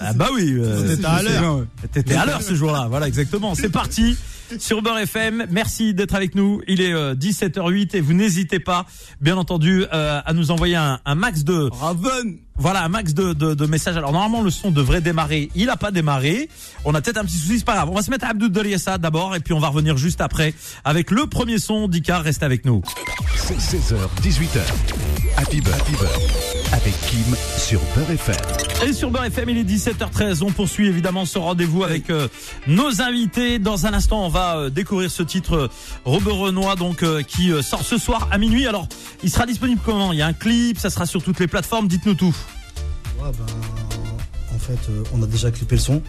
ah 0.00 0.12
bah 0.12 0.28
oui. 0.34 0.60
T'étais 0.86 1.06
à 1.06 1.22
l'heure. 1.22 1.64
T'étais 1.90 2.14
à 2.14 2.26
l'heure 2.26 2.42
ce 2.42 2.54
jour-là, 2.54 2.86
voilà 2.90 3.08
exactement. 3.08 3.54
C'est 3.54 3.70
parti 3.70 4.14
sur 4.58 4.82
Beurre 4.82 4.98
FM. 4.98 5.46
Merci 5.50 5.94
d'être 5.94 6.14
avec 6.14 6.34
nous. 6.34 6.60
Il 6.68 6.80
est 6.80 6.92
euh, 6.92 7.14
17h08 7.14 7.96
et 7.96 8.00
vous 8.00 8.12
n'hésitez 8.12 8.58
pas, 8.60 8.86
bien 9.20 9.36
entendu, 9.36 9.84
euh, 9.92 10.20
à 10.24 10.32
nous 10.32 10.50
envoyer 10.50 10.76
un, 10.76 11.00
un 11.04 11.14
max 11.14 11.44
de 11.44 11.68
Raven. 11.72 12.38
voilà 12.56 12.82
un 12.84 12.88
max 12.88 13.14
de, 13.14 13.32
de, 13.32 13.54
de 13.54 13.66
messages. 13.66 13.96
Alors 13.96 14.12
normalement 14.12 14.42
le 14.42 14.50
son 14.50 14.70
devrait 14.70 15.00
démarrer. 15.00 15.50
Il 15.54 15.70
a 15.70 15.76
pas 15.76 15.90
démarré. 15.90 16.48
On 16.84 16.94
a 16.94 17.00
peut-être 17.00 17.18
un 17.18 17.24
petit 17.24 17.36
souci, 17.38 17.58
c'est 17.58 17.64
pas 17.64 17.74
grave. 17.74 17.90
On 17.90 17.94
va 17.94 18.02
se 18.02 18.10
mettre 18.10 18.24
à 18.26 18.28
Abdou 18.30 18.48
Daliessa 18.48 18.98
d'abord 18.98 19.34
et 19.34 19.40
puis 19.40 19.52
on 19.54 19.60
va 19.60 19.68
revenir 19.68 19.96
juste 19.96 20.20
après 20.20 20.54
avec 20.84 21.10
le 21.10 21.26
premier 21.26 21.58
son 21.58 21.88
d'Icar. 21.88 22.22
Restez 22.22 22.44
avec 22.44 22.64
nous. 22.64 22.82
C'est 23.36 23.56
16h, 23.58 23.96
18h. 24.22 24.60
Happy 25.36 25.60
Beurre, 25.60 25.74
Happy 25.74 25.92
Beurre. 25.92 26.53
Avec 26.74 26.92
Kim 27.02 27.36
sur 27.56 27.80
Beurre 27.94 28.10
FM. 28.10 28.34
Et 28.84 28.92
sur 28.92 29.08
Beurre 29.08 29.26
FM, 29.26 29.48
il 29.50 29.58
est 29.58 29.62
17h13. 29.64 30.42
On 30.42 30.50
poursuit 30.50 30.88
évidemment 30.88 31.24
ce 31.24 31.38
rendez-vous 31.38 31.84
avec 31.84 32.10
euh, 32.10 32.26
nos 32.66 33.00
invités. 33.00 33.60
Dans 33.60 33.86
un 33.86 33.94
instant, 33.94 34.26
on 34.26 34.28
va 34.28 34.56
euh, 34.56 34.70
découvrir 34.70 35.08
ce 35.08 35.22
titre 35.22 35.54
euh, 35.54 35.68
Robert 36.04 36.34
Renoir, 36.34 36.74
donc 36.74 37.04
euh, 37.04 37.22
qui 37.22 37.52
euh, 37.52 37.62
sort 37.62 37.82
ce 37.84 37.96
soir 37.96 38.26
à 38.32 38.38
minuit. 38.38 38.66
Alors, 38.66 38.88
il 39.22 39.30
sera 39.30 39.46
disponible 39.46 39.80
comment? 39.84 40.12
Il 40.12 40.18
y 40.18 40.22
a 40.22 40.26
un 40.26 40.32
clip, 40.32 40.78
ça 40.78 40.90
sera 40.90 41.06
sur 41.06 41.22
toutes 41.22 41.38
les 41.38 41.46
plateformes. 41.46 41.86
Dites-nous 41.86 42.14
tout. 42.14 42.34
Ouais, 43.22 43.30
ben, 43.38 43.46
en 44.54 44.58
fait, 44.58 44.90
euh, 44.90 45.04
on 45.14 45.22
a 45.22 45.26
déjà 45.26 45.52
clippé 45.52 45.76
le 45.76 45.80
son. 45.80 46.02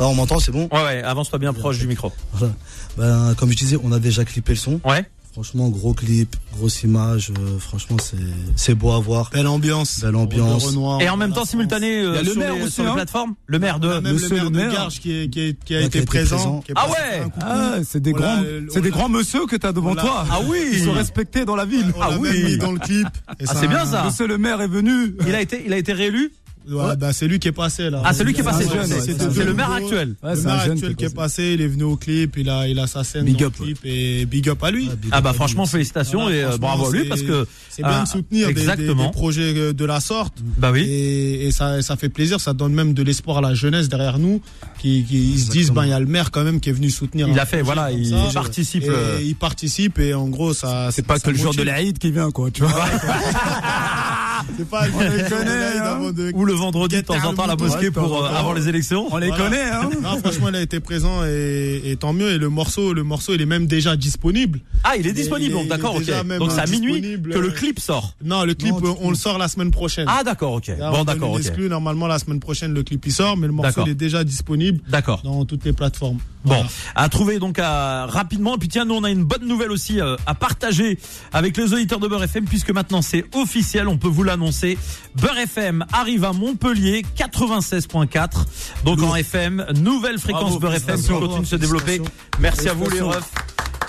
Ah, 0.00 0.06
on 0.08 0.14
m'entend, 0.14 0.40
c'est 0.40 0.50
bon? 0.52 0.68
Ouais, 0.72 0.82
ouais. 0.82 1.02
Avance-toi 1.04 1.38
bien 1.38 1.52
proche 1.52 1.78
du 1.78 1.86
micro. 1.86 2.12
Voilà. 2.32 2.52
Ben, 2.96 3.34
comme 3.36 3.52
je 3.52 3.56
disais, 3.56 3.78
on 3.84 3.92
a 3.92 4.00
déjà 4.00 4.24
clippé 4.24 4.54
le 4.54 4.58
son. 4.58 4.80
Ouais. 4.84 5.04
Franchement, 5.32 5.68
gros 5.68 5.94
clip, 5.94 6.34
grosse 6.56 6.82
image. 6.82 7.30
euh, 7.38 7.58
franchement, 7.58 7.96
c'est 8.02 8.16
c'est 8.56 8.74
beau 8.74 8.90
à 8.90 8.98
voir. 9.00 9.30
Belle 9.32 9.46
ambiance. 9.46 10.00
Belle 10.00 10.16
ambiance. 10.16 10.66
Renoir, 10.66 11.00
Et 11.00 11.08
en 11.08 11.16
même 11.16 11.32
temps, 11.32 11.44
simultané 11.44 12.00
euh, 12.02 12.20
le 12.22 12.30
sur, 12.30 12.36
maire 12.40 12.54
les, 12.54 12.62
aussi, 12.62 12.72
sur 12.72 12.82
les 12.84 12.90
hein. 12.90 12.94
plateformes. 12.94 13.34
Le 13.46 13.58
maire 13.60 13.78
de. 13.78 13.88
Même 14.00 14.14
Monsieur 14.14 14.28
le 14.30 14.50
maire 14.50 14.66
le 14.66 14.70
de. 14.70 14.74
Garges 14.74 14.98
qui, 14.98 15.12
est- 15.12 15.28
qui, 15.30 15.40
est- 15.40 15.64
qui 15.64 15.74
a 15.76 15.78
Ouais, 15.78 15.84
été 15.84 15.90
qui 15.92 15.98
a 15.98 16.00
été 16.00 16.06
présent. 16.06 16.36
présent. 16.36 16.60
qui 16.66 16.72
est 16.72 16.74
Ah 16.76 16.86
passé 16.88 17.00
ouais. 17.00 17.26
Ah, 17.42 17.74
c'est 17.88 18.00
des 18.02 18.12
grands, 18.12 18.42
c'est 18.70 18.80
des 18.80 18.90
l'a- 18.90 18.96
grands 18.96 19.08
monsieur 19.08 19.46
que 19.46 19.54
t'as 19.56 19.72
devant 19.72 19.94
toi. 19.94 20.26
Ah 20.30 20.40
oui. 20.48 20.58
Ils 20.72 20.84
sont 20.84 20.92
respectés 20.92 21.44
dans 21.44 21.56
la 21.56 21.64
ville. 21.64 21.92
On 21.96 22.02
Ah 22.02 22.10
l'a 22.10 22.18
oui. 22.18 22.28
même 22.32 22.44
mis 22.46 22.56
dans 22.58 22.72
le 22.72 22.78
clip. 22.80 23.06
Et 23.38 23.44
Ah, 23.46 23.54
c'est 23.54 23.68
bien 23.68 23.86
ça. 23.86 24.04
Monsieur 24.04 24.26
le 24.26 24.36
maire 24.36 24.60
est 24.60 24.68
venu. 24.68 25.14
Il 25.28 25.34
a 25.34 25.40
été, 25.40 25.62
il 25.64 25.72
a 25.72 25.76
été 25.78 25.92
réélu. 25.92 26.32
Ouais, 26.68 26.96
bah, 26.96 27.12
c'est 27.12 27.26
lui 27.26 27.38
qui 27.38 27.48
est 27.48 27.52
passé 27.52 27.90
là. 27.90 28.02
Ah, 28.04 28.12
c'est 28.12 28.22
lui 28.24 28.32
qui 28.34 28.40
est 28.40 28.44
passé. 28.44 28.64
ouais, 28.66 28.70
C'est 28.86 29.00
c'est 29.00 29.22
un 29.22 29.30
c'est 29.32 29.44
le 29.44 29.54
maire 29.54 29.70
actuel. 29.72 30.14
Ouais, 30.22 30.34
le 30.34 30.42
maire 30.42 30.60
actuel 30.60 30.94
qui 30.96 31.04
est 31.04 31.14
passé. 31.14 31.42
passé, 31.42 31.52
il 31.54 31.60
est 31.62 31.68
venu 31.68 31.84
au 31.84 31.96
clip, 31.96 32.36
il 32.36 32.48
a, 32.50 32.68
il 32.68 32.78
a 32.78 32.86
sa 32.86 33.02
scène 33.04 33.24
Big 33.24 33.38
dans 33.38 33.46
up, 33.46 33.54
le 33.58 33.64
clip 33.64 33.78
et 33.84 34.26
big 34.26 34.48
up 34.48 34.62
à 34.62 34.70
lui. 34.70 34.86
Ouais, 34.88 34.94
Ah 35.10 35.20
bah 35.20 35.32
franchement 35.32 35.66
félicitations 35.66 36.22
Voilà, 36.22 36.36
et 36.36 36.40
euh, 36.42 36.48
franchement, 36.50 36.66
bravo 36.66 36.86
à 36.88 36.92
lui 36.92 37.08
parce 37.08 37.22
que 37.22 37.46
C'est 37.70 37.82
bien 37.82 37.92
Ah, 38.00 38.02
de 38.04 38.08
soutenir 38.08 38.48
des- 38.48 38.54
des, 38.54 38.60
exactement. 38.60 39.06
des 39.06 39.10
projets 39.12 39.54
euh, 39.56 39.72
de 39.72 39.84
la 39.84 40.00
sorte. 40.00 40.34
bah 40.58 40.70
oui. 40.72 40.82
Et, 40.82 41.46
et 41.46 41.50
ça, 41.52 41.82
ça 41.82 41.96
fait 41.96 42.08
plaisir, 42.08 42.40
ça 42.40 42.52
donne 42.52 42.72
même 42.74 42.94
de 42.94 43.02
l'espoir 43.02 43.38
à 43.38 43.40
la 43.40 43.54
jeunesse 43.54 43.88
derrière 43.88 44.18
nous, 44.18 44.40
qui, 44.78 45.04
qui 45.04 45.38
se 45.38 45.50
disent, 45.50 45.70
ben 45.72 45.84
il 45.84 45.90
y 45.90 45.92
a 45.92 46.00
le 46.00 46.06
maire 46.06 46.30
quand 46.30 46.44
même 46.44 46.60
qui 46.60 46.68
est 46.70 46.72
venu 46.74 46.90
soutenir. 46.90 47.26
Il 47.28 47.38
a 47.38 47.46
fait, 47.46 47.62
voilà, 47.62 47.90
il 47.90 48.06
ça. 48.10 48.16
participe. 48.34 48.84
Et 48.84 48.88
euh, 48.90 49.18
il 49.22 49.34
participe 49.34 49.98
et 49.98 50.14
en 50.14 50.28
gros 50.28 50.52
ça. 50.54 50.88
C'est 50.92 51.06
pas 51.06 51.18
que 51.18 51.30
le 51.30 51.36
jour 51.38 51.54
de 51.54 51.62
l'Aïd 51.62 51.98
qui 51.98 52.10
vient, 52.10 52.30
quoi, 52.30 52.50
tu 52.50 52.62
vois. 52.62 52.70
C'est 54.56 54.68
pas 54.68 54.84
On 54.94 55.00
les 55.00 55.22
connaît, 55.28 55.78
hein. 55.78 56.30
Ou 56.34 56.44
le 56.44 56.52
vendredi 56.52 56.96
de 56.96 57.00
temps 57.02 57.14
en 57.24 57.34
temps 57.34 57.44
à 57.44 57.48
la 57.48 57.56
mosquée 57.56 57.86
Ouais, 57.86 57.90
pour 57.90 58.24
euh, 58.24 58.28
avant 58.28 58.52
les 58.52 58.68
élections. 58.68 59.06
On 59.10 59.16
les 59.18 59.28
Voilà. 59.28 59.44
connaît, 59.44 59.62
hein. 59.70 59.88
Non, 60.02 60.18
franchement, 60.24 60.48
il 60.48 60.56
a 60.56 60.62
été 60.62 60.80
présent 60.80 61.24
et, 61.26 61.80
et 61.84 61.96
tant 61.96 62.12
mieux. 62.12 62.30
Et 62.32 62.38
le 62.38 62.48
morceau, 62.48 62.92
le 62.92 63.02
morceau, 63.02 63.34
il 63.34 63.40
est 63.42 63.46
même 63.46 63.66
déjà 63.66 63.96
disponible. 63.96 64.60
Ah, 64.84 64.96
il 64.98 65.06
est 65.06 65.12
disponible, 65.12 65.52
donc 65.52 65.68
d'accord, 65.68 65.96
ok. 65.96 66.04
Donc 66.38 66.50
c'est 66.52 66.60
à 66.60 66.66
minuit 66.66 67.00
que 67.00 67.38
le 67.38 67.50
clip 67.50 67.80
sort. 67.80 68.14
Non, 68.24 68.44
le 68.44 68.54
clip, 68.54 68.72
Non, 68.80 68.96
on 69.00 69.10
le 69.10 69.16
sort 69.16 69.38
la 69.38 69.48
semaine 69.48 69.70
prochaine. 69.70 70.06
Ah, 70.08 70.22
d'accord, 70.24 70.54
ok. 70.54 70.68
Là, 70.78 70.90
on 70.92 70.98
Bon, 70.98 71.04
d'accord, 71.04 71.32
ok. 71.32 71.38
exclu, 71.40 71.68
normalement, 71.68 72.06
la 72.06 72.18
semaine 72.18 72.40
prochaine, 72.40 72.72
le 72.74 72.82
clip 72.82 73.04
il 73.06 73.12
sort, 73.12 73.36
mais 73.36 73.46
le 73.46 73.52
morceau, 73.52 73.82
il 73.86 73.90
est 73.90 73.94
déjà 73.94 74.24
disponible 74.24 74.80
D'accord. 74.88 75.20
dans 75.24 75.44
toutes 75.44 75.64
les 75.64 75.72
plateformes. 75.72 76.18
Bon, 76.44 76.64
à 76.94 77.08
trouver 77.08 77.38
donc 77.38 77.58
à, 77.58 78.06
rapidement. 78.06 78.54
Et 78.54 78.58
puis 78.58 78.68
tiens, 78.68 78.84
nous 78.84 78.94
on 78.94 79.04
a 79.04 79.10
une 79.10 79.24
bonne 79.24 79.46
nouvelle 79.46 79.70
aussi 79.70 80.00
euh, 80.00 80.16
à 80.26 80.34
partager 80.34 80.98
avec 81.32 81.56
les 81.56 81.72
auditeurs 81.72 82.00
de 82.00 82.08
Beurre 82.08 82.24
FM 82.24 82.44
puisque 82.44 82.70
maintenant 82.70 83.02
c'est 83.02 83.24
officiel, 83.34 83.88
on 83.88 83.98
peut 83.98 84.08
vous 84.08 84.22
l'annoncer. 84.22 84.78
Beurre 85.16 85.38
FM 85.38 85.84
arrive 85.92 86.24
à 86.24 86.32
Montpellier 86.32 87.04
96.4. 87.16 88.46
Donc 88.84 89.02
en 89.02 89.14
FM, 89.14 89.66
nouvelle 89.76 90.18
fréquence 90.18 90.42
Bravo, 90.42 90.60
Beurre 90.60 90.74
FM 90.74 91.00
qui 91.00 91.08
continue 91.08 91.40
de 91.42 91.46
se 91.46 91.56
développer. 91.56 92.00
Merci 92.38 92.68
à 92.68 92.72
vous 92.72 92.88
les 92.88 93.00
refs. 93.00 93.30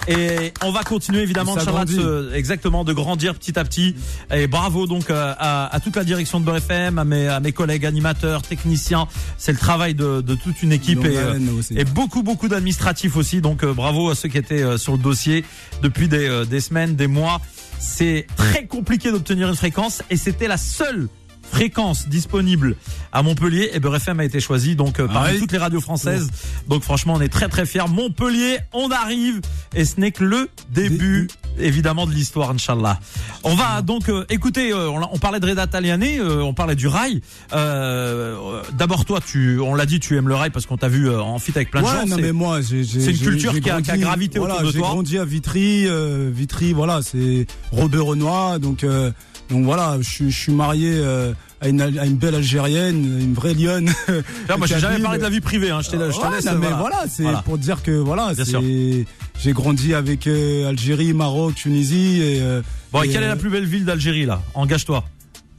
Et 0.08 0.51
on 0.63 0.72
va 0.72 0.84
continuer 0.84 1.22
évidemment, 1.22 1.55
Inch'Allah, 1.62 1.86
de 1.86 1.91
se- 2.31 2.34
exactement, 2.34 2.84
de 2.84 2.91
grandir 2.93 3.36
petit 3.36 3.58
à 3.60 3.63
petit. 3.63 3.96
Et 4.34 4.48
bravo 4.48 4.88
donc 4.88 5.10
euh, 5.10 5.34
à, 5.38 5.74
à 5.74 5.79
toute 5.79 5.96
la 5.96 6.03
direction 6.03 6.39
de 6.39 6.46
Beurre 6.46 6.58
FM, 6.58 6.98
à 6.98 7.05
mes, 7.05 7.27
à 7.27 7.39
mes 7.39 7.51
collègues 7.51 7.86
animateurs, 7.86 8.41
techniciens. 8.41 9.08
C'est 9.38 9.51
le 9.51 9.58
travail 9.60 9.93
de, 9.93 10.22
de 10.22 10.36
toute 10.36 10.63
une 10.63 10.72
équipe. 10.72 11.05
Et, 11.05 11.17
euh, 11.17 11.39
et 11.75 11.84
beaucoup 11.86 12.24
beaucoup 12.24 12.48
d'administratifs 12.48 13.15
aussi. 13.15 13.41
Donc 13.41 13.63
euh, 13.63 13.74
bravo 13.74 14.10
à 14.10 14.15
ceux 14.15 14.29
qui 14.29 14.38
étaient 14.38 14.63
euh, 14.63 14.77
sur 14.77 14.93
le 14.93 14.98
dossier 15.00 15.46
depuis 15.84 16.08
des, 16.08 16.27
euh, 16.27 16.46
des 16.46 16.62
semaines, 16.62 16.96
des 16.96 17.08
mois. 17.08 17.39
C'est 17.79 18.27
très 18.38 18.65
compliqué 18.67 19.12
d'obtenir 19.12 19.50
une 19.50 19.55
fréquence 19.55 20.03
et 20.12 20.17
c'était 20.17 20.48
la 20.48 20.58
seule 20.58 21.10
fréquence 21.51 22.08
disponible 22.08 22.75
à 23.12 23.22
Montpellier 23.24 23.72
et 23.74 23.79
FM 23.96 24.20
a 24.22 24.24
été 24.25 24.39
choisi 24.39 24.75
donc 24.75 25.00
euh, 25.00 25.08
Ah 25.13 25.27
oui. 25.31 25.39
toutes 25.39 25.51
les 25.51 25.58
radios 25.58 25.81
françaises. 25.81 26.29
Donc 26.67 26.81
franchement, 26.84 27.15
on 27.17 27.22
est 27.22 27.27
très 27.29 27.50
très 27.50 27.65
fiers. 27.65 27.88
Montpellier, 27.89 28.60
on 28.74 28.89
arrive 28.89 29.41
et 29.75 29.84
ce 29.86 30.00
n'est 30.00 30.12
que 30.12 30.24
le 30.24 30.50
début 30.72 31.27
évidemment 31.60 32.08
de 32.08 32.12
l'histoire 32.13 32.51
inchallah. 32.51 33.00
On 33.43 33.53
va 33.55 33.81
donc 33.81 34.08
euh, 34.08 34.24
écouter 34.29 34.72
euh, 34.72 34.89
on, 34.89 35.01
on 35.12 35.17
parlait 35.20 35.41
de 35.41 35.48
Reda 35.48 35.67
Taliané, 35.67 36.17
euh, 36.20 36.41
on 36.41 36.53
parlait 36.53 36.75
du 36.75 36.88
rail. 36.88 37.22
Euh, 37.53 38.36
euh, 38.39 38.62
d'abord 38.77 39.03
toi 39.05 39.20
tu 39.25 39.60
on 39.60 39.75
l'a 39.75 39.86
dit 39.86 40.00
tu 40.00 40.15
aimes 40.17 40.29
le 40.29 40.36
rail 40.36 40.50
parce 40.51 40.65
qu'on 40.65 40.77
t'a 40.77 40.88
vu 40.88 41.10
euh, 41.10 41.22
en 41.22 41.38
fit 41.39 41.51
avec 41.55 41.70
plein 41.70 41.81
de 41.81 41.88
Ouais, 41.88 41.91
gens. 41.93 42.05
non 42.08 42.15
c'est- 42.15 42.22
mais 42.22 42.31
moi 42.31 42.62
j'ai 42.62 42.84
j'ai- 42.86 43.01
c'est 43.01 43.12
une 43.12 43.17
culture 43.17 43.53
j'ai 43.53 43.60
qui 43.62 43.70
a- 43.70 43.81
qui 43.81 43.91
a 43.91 43.98
gravité 43.98 44.39
autour 44.39 44.53
voilà, 44.55 44.65
de 44.65 44.72
j'ai 44.72 44.79
toi. 44.79 44.88
grandi 44.89 45.17
à 45.17 45.25
Vitry, 45.25 45.86
euh, 45.88 46.29
Vitry 46.34 46.72
voilà 46.74 47.01
c'est 47.01 47.46
Robert 47.72 48.05
Renoir 48.05 48.60
donc 48.60 48.84
euh, 48.86 49.12
donc 49.51 49.63
voilà 49.65 49.98
je 50.01 50.10
suis 50.10 50.31
je 50.31 50.38
suis 50.39 50.51
marié 50.51 50.91
euh, 50.96 51.34
à 51.62 51.67
une 51.67 51.81
à 51.81 52.05
une 52.05 52.15
belle 52.15 52.36
algérienne 52.36 52.98
une 53.22 53.34
vraie 53.34 53.53
lionne. 53.53 53.91
Là, 54.50 54.58
moi 54.58 54.65
j'ai 54.65 54.79
jamais 54.79 55.00
parlé 55.00 55.17
de 55.20 55.24
la 55.24 55.29
vie 55.29 55.41
privée 55.41 55.70
hein, 55.70 55.81
je, 55.81 55.89
t'ai- 55.91 55.98
je 55.98 56.17
te 56.17 56.25
Ouais, 56.25 56.31
laisse 56.36 56.46
non, 56.46 56.51
mais 56.53 56.58
voilà. 56.67 56.77
voilà, 56.77 56.98
c'est 57.10 57.24
Voilà. 57.24 57.41
pour 57.43 57.58
dire 57.58 57.84
que 57.84 57.91
voilà, 57.91 58.31
j'ai 59.39 59.53
grandi 59.53 59.93
avec 59.93 60.25
euh, 60.27 60.70
Algérie, 60.70 61.13
Maroc, 61.13 61.55
Tunisie 61.55 62.22
et 62.22 62.41
euh, 62.41 62.62
Bon 62.91 63.03
et 63.03 63.08
et, 63.08 63.10
quelle 63.12 63.24
est 63.24 63.27
la 63.27 63.34
euh, 63.34 63.36
plus 63.38 63.50
belle 63.50 63.65
ville 63.65 63.86
d'Algérie 63.86 64.25
là? 64.25 64.41
Engage-toi. 64.53 65.03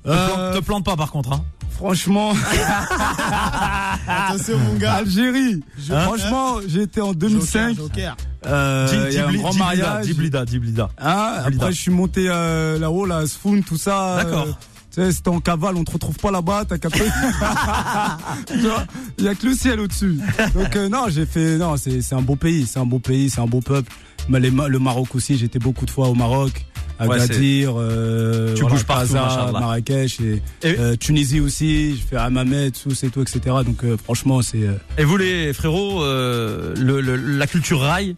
Te, 0.05 0.09
Euh, 0.11 0.27
plante, 0.27 0.55
te 0.55 0.65
plante 0.67 0.85
pas 0.85 0.97
par 0.97 1.11
contre 1.13 1.33
hein. 1.33 1.45
franchement 1.71 2.33
Attention, 4.09 4.59
mon 4.59 4.75
gars. 4.75 4.95
Algérie. 4.95 5.61
Je- 5.79 5.93
franchement, 5.95 6.57
j'étais 6.67 7.01
en 7.01 7.13
2005 7.13 7.77
Joker, 7.77 7.85
Joker. 7.89 8.17
Euh, 8.47 9.07
il 9.11 9.15
y 9.15 9.19
a 9.19 9.29
un 9.29 9.33
grand 9.33 9.51
Diblida, 9.51 9.65
mariage. 9.65 10.05
Diblida, 10.07 10.45
Diblida. 10.45 10.91
Hein, 10.99 11.43
Blida. 11.47 11.57
après, 11.65 11.73
je 11.73 11.81
suis 11.81 11.91
monté 11.91 12.27
euh, 12.29 12.79
là-haut, 12.79 13.07
là, 13.07 13.27
Sfoun, 13.27 13.63
tout 13.63 13.77
ça. 13.77 14.23
D'accord. 14.23 14.47
euh, 14.47 14.53
tu 14.95 15.01
sais, 15.01 15.11
c'était 15.13 15.31
en 15.31 15.41
cavale, 15.41 15.77
on 15.77 15.85
te 15.85 15.93
retrouve 15.93 16.17
pas 16.17 16.31
là-bas, 16.31 16.65
t'as 16.69 16.77
capté 16.77 17.01
Tu 18.47 18.59
vois, 18.59 18.85
Il 19.19 19.25
y 19.25 19.29
a 19.29 19.35
que 19.35 19.47
le 19.47 19.55
ciel 19.55 19.81
au-dessus. 19.81 20.19
Donc 20.55 20.77
euh, 20.77 20.89
non, 20.91 21.07
j'ai 21.09 21.25
fait, 21.25 21.57
non, 21.57 21.79
c'est 21.79 22.03
c'est 22.03 22.15
un 22.15 22.21
beau 22.21 22.37
pays, 22.37 22.67
c'est 22.67 22.79
un 22.79 22.85
beau 22.85 22.99
pays, 22.99 23.31
c'est 23.31 23.41
un 23.41 23.47
beau 23.47 23.61
peuple. 23.61 23.91
Mais 24.29 24.39
les 24.39 24.51
le 24.51 24.79
Maroc 24.79 25.15
aussi, 25.15 25.39
j'étais 25.39 25.59
beaucoup 25.59 25.87
de 25.87 25.91
fois 25.91 26.09
au 26.09 26.15
Maroc, 26.15 26.67
à 27.03 27.07
Ouais, 27.07 27.21
Agadir, 27.21 27.75
euh, 27.77 28.55
Tu 28.55 28.65
bouges 28.65 28.85
partout, 28.85 29.13
machallah. 29.15 29.53
Marrakech 29.53 30.21
et, 30.21 30.43
Et- 30.63 30.79
euh, 30.79 30.97
Tunisie 30.97 31.41
aussi. 31.41 31.97
Je 31.97 32.03
fais 32.07 32.17
Hammamet, 32.17 32.71
Sousse 32.75 33.03
et 33.05 33.09
tout, 33.11 33.23
etc. 33.23 33.41
Donc 33.65 33.85
euh, 33.85 33.97
franchement, 34.03 34.41
c'est 34.43 34.67
Et 34.99 35.05
vous 35.05 35.17
les 35.17 35.53
frérots, 35.53 36.03
le, 36.05 37.01
le- 37.01 37.17
la 37.17 37.47
culture 37.47 37.81
rail, 37.81 38.15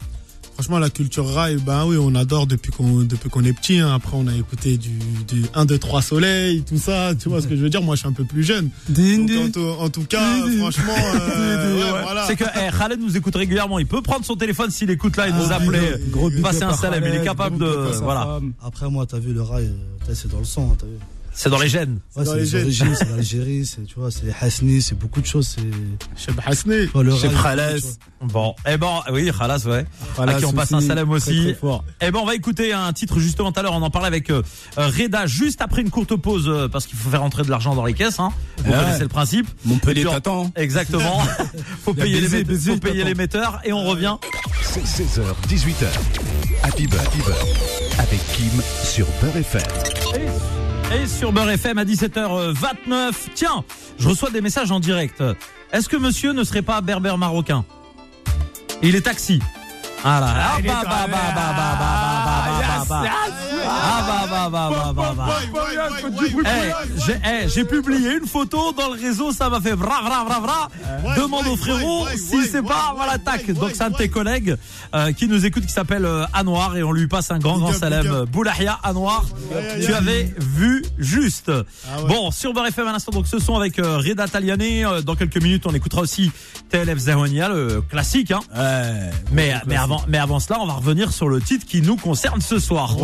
Franchement, 0.55 0.79
la 0.79 0.89
culture 0.89 1.27
rail, 1.29 1.57
ben 1.57 1.85
oui, 1.85 1.97
on 2.01 2.15
adore 2.15 2.47
depuis 2.47 2.71
qu'on 2.71 3.01
depuis 3.03 3.29
qu'on 3.29 3.45
est 3.45 3.53
petit. 3.53 3.79
hein. 3.81 3.93
Après, 3.93 4.13
on 4.17 4.27
a 4.29 4.35
écouté 4.35 4.77
du, 4.79 4.91
du 5.27 5.43
1, 5.53 5.65
2, 5.65 5.79
3 5.79 6.01
soleil, 6.01 6.63
tout 6.63 6.79
ça. 6.79 7.13
Tu 7.21 7.29
vois 7.29 7.43
ce 7.43 7.49
que 7.49 7.57
je 7.57 7.61
veux 7.63 7.71
dire? 7.71 7.83
Moi, 7.83 7.97
je 7.97 8.01
suis 8.01 8.09
un 8.09 8.13
peu 8.13 8.25
plus 8.25 8.45
jeune. 8.45 8.71
Donc, 8.89 9.31
en, 9.31 9.51
tout, 9.51 9.61
en 9.81 9.89
tout 9.91 10.05
cas, 10.05 10.37
franchement, 10.59 10.95
euh, 10.97 11.57
Dindi, 11.75 11.83
ouais, 11.83 11.91
ouais. 11.93 12.03
voilà. 12.03 12.27
c'est 12.29 12.37
que 12.37 12.45
eh, 12.45 12.71
Khaled 12.79 13.01
nous 13.01 13.17
écoute 13.17 13.35
régulièrement. 13.35 13.79
Il 13.81 13.87
peut 13.87 14.01
prendre 14.01 14.25
son 14.25 14.37
téléphone 14.37 14.71
s'il 14.71 14.91
écoute 14.91 15.17
là 15.17 15.27
et 15.29 15.33
nous 15.33 15.51
Ah, 15.51 15.55
appeler. 15.57 15.81
gros 16.11 16.31
passer 16.41 16.63
un 16.63 16.73
salam, 16.75 17.03
il 17.05 17.15
est 17.17 17.25
capable 17.25 17.59
de- 17.59 17.91
voilà. 18.03 18.39
Après, 18.65 18.89
moi, 18.89 19.07
t'as 19.07 19.19
vu 19.19 19.33
le 19.33 19.43
rail, 19.43 19.67
euh, 20.09 20.13
c'est 20.15 20.31
dans 20.31 20.39
le 20.39 20.45
sang, 20.45 20.71
hein, 20.73 20.77
t'as 20.79 20.87
vu. 20.87 20.93
C'est 21.37 21.51
dans 21.51 21.59
les 21.59 21.69
gènes. 21.69 21.99
Ouais, 22.17 22.25
dans 22.25 22.31
c'est 22.33 22.37
les 22.37 22.43
les 22.45 22.47
gènes. 22.47 22.63
origines, 22.63 22.95
c'est 22.97 23.11
l'Algérie, 23.17 23.67
c'est, 23.67 23.85
tu 23.85 23.95
vois, 23.99 24.11
c'est 24.11 24.33
Hasni, 24.41 24.81
c'est 24.81 24.95
beaucoup 24.97 25.21
de 25.21 25.27
choses, 25.27 25.49
c'est, 25.57 25.63
Cheb 26.17 26.41
Hasni. 26.47 26.87
rail, 26.95 27.31
Khalas. 27.43 27.99
Bon, 28.23 28.55
eh 28.69 28.77
ben, 28.77 29.03
oui, 29.13 29.31
Khalas, 29.37 29.65
ouais. 29.67 29.85
Voilà, 30.15 30.37
à 30.37 30.39
qui 30.39 30.45
on 30.45 30.53
passe 30.53 30.73
un 30.73 30.81
salam 30.81 31.11
aussi. 31.11 31.43
très 31.43 31.55
fort. 31.55 31.85
Eh 32.01 32.11
ben, 32.11 32.21
on 32.21 32.25
va 32.25 32.35
écouter 32.37 32.73
un 32.73 32.93
titre 32.93 33.19
justement 33.19 33.51
tout 33.53 33.61
à 33.61 33.63
l'heure. 33.65 33.73
On 33.75 33.83
en 33.83 33.91
parlait 33.91 34.07
avec 34.07 34.31
euh, 34.31 34.43
Reda 34.77 35.27
juste 35.27 35.61
après 35.61 35.83
une 35.83 35.91
courte 35.91 36.15
pause 36.17 36.45
euh, 36.49 36.69
parce 36.69 36.87
qu'il 36.87 36.97
faut 36.97 37.11
faire 37.11 37.23
entrer 37.25 37.43
de 37.43 37.51
l'argent 37.51 37.75
dans 37.75 37.85
les 37.85 37.95
caisses. 37.95 38.21
Hein. 38.21 38.31
Vous 38.59 38.71
Ouais. 38.71 38.79
connaissez 38.79 39.03
le 39.03 39.09
principe. 39.09 39.49
Montpellier 39.65 40.03
Et 40.03 40.05
t'attend. 40.05 40.51
Exactement. 40.57 41.19
faut 41.85 41.95
payer, 41.95 42.17
les, 42.21 42.29
baiser, 42.29 42.45
baiser, 42.45 42.73
faut 42.75 42.79
payer 42.79 43.05
les 43.05 43.15
metteurs 43.15 43.61
et 43.65 43.73
on 43.73 43.85
revient. 43.85 44.17
C'est 44.63 44.85
16h, 44.85 45.23
18h. 45.49 45.87
Happy 46.63 46.87
Beurre, 46.87 47.03
Happy. 47.03 47.19
Avec 47.99 48.21
Kim 48.33 48.63
sur 48.85 49.07
Beurre 49.21 49.37
FM. 49.37 50.64
Et, 50.93 51.07
sur 51.07 51.33
Beurre 51.33 51.51
FM 51.51 51.79
à 51.79 51.85
17h29. 51.85 53.13
Tiens, 53.35 53.65
je 53.99 54.09
reçois 54.09 54.31
des 54.31 54.41
messages 54.41 54.71
en 54.71 54.81
direct. 54.81 55.23
Est-ce 55.73 55.89
que 55.89 55.97
monsieur 55.97 56.33
ne 56.33 56.45
serait 56.45 56.63
pas 56.63 56.81
berbère 56.81 57.19
marocain? 57.19 57.65
Il 58.83 58.95
est 58.95 59.03
taxi. 59.03 59.41
Ah 60.05 60.21
là, 60.21 60.35
ah 60.37 60.59
ah 63.67 64.27
bah 64.29 64.49
bah 64.51 64.71
bah 64.71 64.93
bah 64.95 65.15
bah. 65.15 65.15
bah. 65.17 65.39
J'ai 67.55 67.65
publié 67.65 68.15
une 68.17 68.27
photo 68.27 68.73
dans 68.73 68.93
le 68.93 69.01
réseau, 69.01 69.33
ça 69.33 69.49
m'a 69.49 69.61
fait 69.61 69.75
vra 69.75 70.03
vra 70.03 70.25
vra 70.25 70.41
vra. 70.41 70.69
Demande 71.17 71.47
au 71.47 71.57
frérot 71.57 72.07
si 72.17 72.47
c'est 72.47 72.63
pas 72.63 72.95
à 72.99 73.07
l'attaque. 73.07 73.51
Donc 73.53 73.71
c'est 73.75 73.83
un 73.83 73.91
de 73.91 73.97
tes 73.97 74.09
collègues 74.09 74.57
euh, 74.95 75.13
qui 75.13 75.29
nous 75.29 75.45
écoute 75.47 75.67
qui 75.67 75.73
s'appelle 75.73 76.05
euh, 76.05 76.25
Anouar 76.33 76.77
et 76.77 76.83
on 76.83 76.93
lui 76.93 77.07
passe 77.07 77.31
un 77.31 77.39
grand 77.39 77.59
grand 77.59 77.73
salam. 77.73 78.25
Boulahia 78.27 78.79
Anouar, 78.83 79.25
tu 79.85 79.93
avais 79.93 80.35
vu 80.39 80.85
juste. 80.99 81.51
Bon, 82.09 82.31
sur 82.31 82.53
BFM 82.53 82.89
un 82.89 82.95
instant 82.95 83.13
donc 83.13 83.27
ce 83.27 83.39
son 83.39 83.57
avec 83.57 83.79
euh, 83.79 83.99
Reda 83.99 84.29
Taliani. 84.29 84.83
Dans 85.05 85.15
quelques 85.15 85.43
minutes 85.43 85.65
on 85.67 85.75
écoutera 85.75 86.03
aussi 86.03 86.31
TLF 86.71 86.99
Zahonia, 86.99 87.49
le 87.49 87.83
classique. 87.83 88.31
Hein. 88.31 88.41
Mais 89.33 89.55
mais 89.67 89.77
avant 89.77 90.03
mais 90.09 90.19
avant 90.19 90.41
cela 90.41 90.61
on 90.61 90.67
va 90.67 90.75
revenir 90.75 91.13
sur 91.13 91.29
le 91.29 91.41
titre 91.41 91.67
qui 91.67 91.83
nous 91.83 91.97
concerne 91.97 92.41
ce 92.41 92.59
soir. 92.59 92.97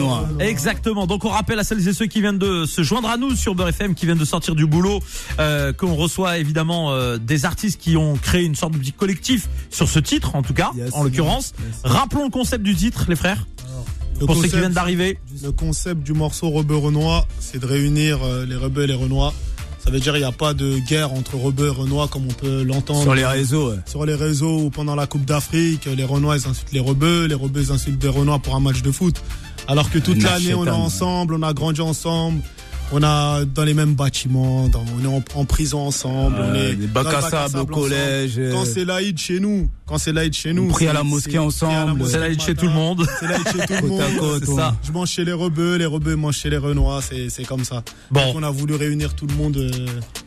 Renoir. 0.00 0.24
Exactement. 0.40 1.06
Donc 1.06 1.24
on 1.24 1.28
rappelle 1.28 1.58
à 1.58 1.64
celles 1.64 1.86
et 1.86 1.92
ceux 1.92 2.06
qui 2.06 2.20
viennent 2.20 2.38
de 2.38 2.64
se 2.66 2.82
joindre 2.82 3.08
à 3.08 3.16
nous 3.16 3.34
sur 3.34 3.54
Beurre 3.54 3.68
FM, 3.68 3.94
qui 3.94 4.06
viennent 4.06 4.18
de 4.18 4.24
sortir 4.24 4.54
du 4.54 4.66
boulot, 4.66 5.00
euh, 5.38 5.72
qu'on 5.72 5.94
reçoit 5.94 6.38
évidemment 6.38 6.92
euh, 6.92 7.18
des 7.18 7.44
artistes 7.44 7.80
qui 7.80 7.96
ont 7.96 8.16
créé 8.16 8.44
une 8.44 8.54
sorte 8.54 8.72
de 8.72 8.78
petit 8.78 8.92
collectif 8.92 9.48
sur 9.70 9.88
ce 9.88 9.98
titre, 9.98 10.34
en 10.34 10.42
tout 10.42 10.54
cas, 10.54 10.70
Yes. 10.76 10.90
en 10.94 11.04
l'occurrence. 11.04 11.52
Yes. 11.58 11.76
Rappelons 11.84 12.24
le 12.24 12.30
concept 12.30 12.62
du 12.62 12.74
titre, 12.74 13.06
les 13.08 13.16
frères, 13.16 13.46
Le 14.20 14.26
pour 14.26 14.34
ceux 14.36 14.42
qui 14.42 14.48
concept- 14.48 14.60
viennent 14.60 14.72
d'arriver. 14.72 15.18
Le 15.42 15.52
concept 15.52 16.02
du 16.02 16.12
morceau 16.12 16.50
Rebeu 16.50 16.76
Renoir, 16.76 17.26
c'est 17.38 17.58
de 17.60 17.66
réunir 17.66 18.18
euh, 18.22 18.44
les 18.46 18.56
rebeux 18.56 18.82
et 18.84 18.86
les 18.86 18.94
Renois. 18.94 19.32
Ça 19.82 19.90
veut 19.90 19.98
dire 19.98 20.12
qu'il 20.12 20.20
n'y 20.20 20.28
a 20.28 20.32
pas 20.32 20.52
de 20.52 20.78
guerre 20.80 21.14
entre 21.14 21.36
rebeux 21.36 21.68
et 21.68 21.70
Renois 21.70 22.06
comme 22.06 22.26
on 22.26 22.32
peut 22.34 22.62
l'entendre 22.62 23.00
Sur 23.02 23.14
les 23.14 23.24
réseaux, 23.24 23.70
ouais. 23.70 23.76
sur 23.86 24.04
les 24.04 24.14
réseaux 24.14 24.58
ou 24.64 24.68
pendant 24.68 24.94
la 24.94 25.06
Coupe 25.06 25.24
d'Afrique. 25.24 25.86
Les 25.86 26.04
Renois 26.04 26.36
ils 26.36 26.46
insultent 26.46 26.72
les 26.72 26.80
rebeux, 26.80 27.24
les 27.24 27.34
rebeux 27.34 27.62
ils 27.62 27.72
insultent 27.72 27.98
des 27.98 28.08
Renois 28.08 28.38
pour 28.40 28.54
un 28.54 28.60
match 28.60 28.82
de 28.82 28.90
foot. 28.92 29.22
Alors 29.68 29.90
que 29.90 29.98
toute 29.98 30.22
l'année 30.22 30.54
on 30.54 30.66
est 30.66 30.70
ensemble, 30.70 31.34
on 31.34 31.42
a 31.42 31.52
grandi 31.52 31.80
ensemble. 31.80 32.40
On 32.92 33.04
a 33.04 33.44
dans 33.44 33.62
les 33.62 33.72
mêmes 33.72 33.94
bâtiments, 33.94 34.66
dans- 34.68 34.84
on 34.98 35.04
est 35.04 35.06
en, 35.06 35.22
en 35.36 35.44
prison 35.44 35.86
ensemble, 35.86 36.34
on 36.40 36.54
est 36.56 36.74
des 36.74 36.88
dans 36.88 37.04
bacs 37.04 37.12
le 37.12 37.18
à 37.18 37.30
sable 37.30 37.58
au 37.60 37.66
collège. 37.66 38.32
euh, 38.36 38.50
Quand 38.52 38.64
c'est 38.64 38.84
l'Aïd 38.84 39.16
chez 39.16 39.38
nous, 39.38 39.70
quand 39.86 39.96
c'est 39.98 40.12
l'Aïd 40.12 40.32
chez 40.34 40.52
nous, 40.52 40.64
On 40.64 40.72
prie 40.72 40.88
à 40.88 40.92
la 40.92 41.04
mosquée 41.04 41.38
ensemble. 41.38 41.72
c'est 41.72 41.76
à 41.76 41.84
la 41.86 41.94
mosquée 41.94 42.12
C'est 42.14 42.18
là 42.18 42.28
le 42.30 42.38
chez 42.40 42.54
tout 42.56 42.66
le 42.66 42.72
monde. 42.72 43.06
C'est 43.20 43.28
l'Aïd 43.28 43.46
chez 43.46 43.58
tout 43.64 43.72
le 43.74 43.88
Côte 43.90 44.00
à 44.00 44.08
monde. 44.08 44.18
côte, 44.18 44.48
ouais. 44.48 44.56
ça. 44.56 44.76
Je 44.82 44.90
mange 44.90 45.08
chez 45.08 45.24
les 45.24 45.32
rebeux, 45.32 45.76
les 45.76 45.86
rebeux 45.86 46.16
mangent 46.16 46.38
chez 46.38 46.50
les 46.50 46.56
renois, 46.56 47.00
c'est 47.00 47.30
c'est 47.30 47.44
comme 47.44 47.62
ça. 47.62 47.84
Bon. 48.10 48.26
Donc 48.26 48.34
on 48.34 48.42
a 48.42 48.50
voulu 48.50 48.74
réunir 48.74 49.14
tout 49.14 49.28
le 49.28 49.34
monde. 49.36 49.56
euh, 49.56 49.70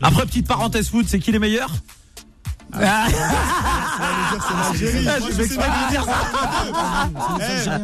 Après, 0.01 0.25
petite 0.25 0.47
parenthèse 0.47 0.87
foot, 0.87 1.05
c'est 1.05 1.19
qui 1.19 1.33
les 1.33 1.39
meilleurs? 1.39 1.73
Ah, 2.81 3.07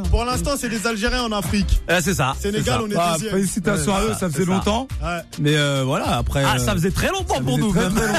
Pour 0.10 0.26
l'instant, 0.26 0.52
c'est 0.58 0.70
des 0.70 0.86
Algériens 0.88 1.24
en 1.24 1.32
Afrique. 1.32 1.82
Eh, 1.90 2.02
c'est 2.02 2.14
ça. 2.14 2.34
Sénégal, 2.40 2.82
on 2.84 2.90
est 2.90 2.96
Ah, 2.98 3.14
deuxième. 3.14 3.34
félicitations 3.34 3.96
à 3.96 4.02
eux, 4.04 4.14
ça 4.20 4.30
faisait 4.30 4.46
ça. 4.46 4.52
longtemps. 4.52 4.88
Ouais. 5.02 5.20
Mais 5.40 5.56
euh, 5.56 5.84
voilà, 5.86 6.18
après. 6.18 6.44
Ah, 6.46 6.56
euh, 6.56 6.60
ça 6.60 6.74
faisait 6.74 6.92
très 6.92 7.10
longtemps 7.10 7.42
pour 7.42 7.58
nous. 7.58 7.72
très, 7.72 7.90
même. 7.90 8.00